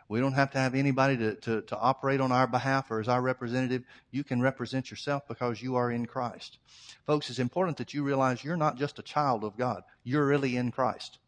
[0.08, 3.08] We don't have to have anybody to, to, to operate on our behalf or as
[3.08, 3.84] our representative.
[4.10, 6.58] You can represent yourself because you are in Christ.
[7.06, 9.84] Folks, it's important that you realize you're not just a child of God.
[10.04, 11.20] You're really in Christ.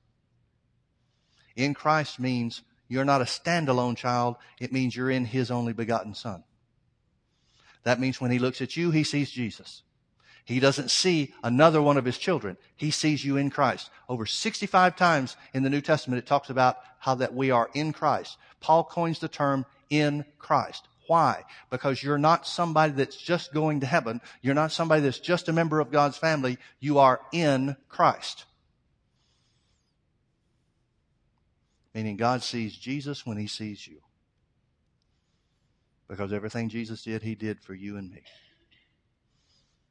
[1.56, 4.38] In Christ means you're not a standalone child.
[4.60, 6.44] It means you're in His only begotten Son.
[7.84, 9.84] That means when He looks at you, He sees Jesus.
[10.46, 12.58] He doesn't see another one of His children.
[12.76, 13.90] He sees you in Christ.
[14.10, 17.94] Over 65 times in the New Testament, it talks about how that we are in
[17.94, 18.38] Christ.
[18.60, 20.88] Paul coins the term in Christ.
[21.08, 21.44] Why?
[21.70, 24.22] Because you're not somebody that's just going to heaven.
[24.42, 26.58] You're not somebody that's just a member of God's family.
[26.80, 28.46] You are in Christ.
[31.94, 34.02] Meaning God sees Jesus when he sees you.
[36.12, 38.22] Because everything Jesus did, he did for you and me.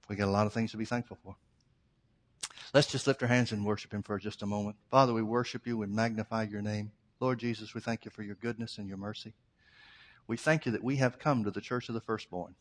[0.06, 1.34] We got a lot of things to be thankful for.
[2.74, 4.76] Let's just lift our hands and worship him for just a moment.
[4.90, 6.92] Father, we worship you and magnify your name.
[7.20, 9.32] Lord Jesus, we thank you for your goodness and your mercy.
[10.26, 12.54] We thank you that we have come to the church of the firstborn.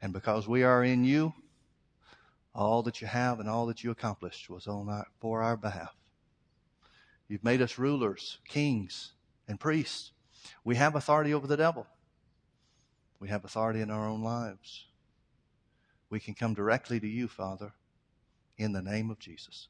[0.00, 1.34] And because we are in you,
[2.54, 5.96] all that you have and all that you accomplished was on our, for our behalf.
[7.26, 9.14] You've made us rulers, kings,
[9.48, 10.12] and priests.
[10.62, 11.88] We have authority over the devil.
[13.18, 14.86] We have authority in our own lives.
[16.10, 17.72] We can come directly to you, Father,
[18.58, 19.68] in the name of Jesus.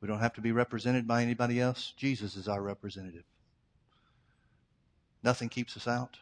[0.00, 1.92] We don't have to be represented by anybody else.
[1.96, 3.24] Jesus is our representative.
[5.22, 6.18] Nothing keeps us out,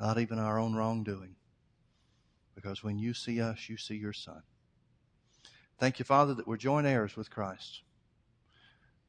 [0.00, 1.36] not even our own wrongdoing.
[2.54, 4.42] Because when you see us, you see your Son.
[5.78, 7.82] Thank you, Father, that we're joint heirs with Christ.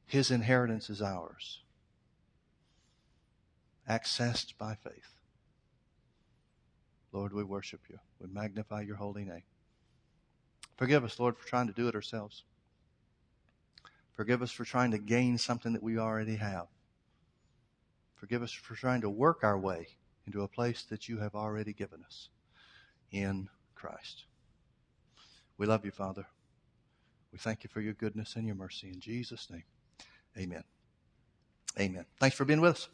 [0.04, 1.62] His inheritance is ours,
[3.88, 5.17] accessed by faith.
[7.12, 7.98] Lord, we worship you.
[8.20, 9.42] We magnify your holy name.
[10.76, 12.44] Forgive us, Lord, for trying to do it ourselves.
[14.14, 16.66] Forgive us for trying to gain something that we already have.
[18.16, 19.88] Forgive us for trying to work our way
[20.26, 22.28] into a place that you have already given us
[23.12, 24.24] in Christ.
[25.56, 26.26] We love you, Father.
[27.32, 28.88] We thank you for your goodness and your mercy.
[28.88, 29.64] In Jesus' name.
[30.36, 30.64] Amen.
[31.78, 32.04] Amen.
[32.18, 32.88] Thanks for being with us.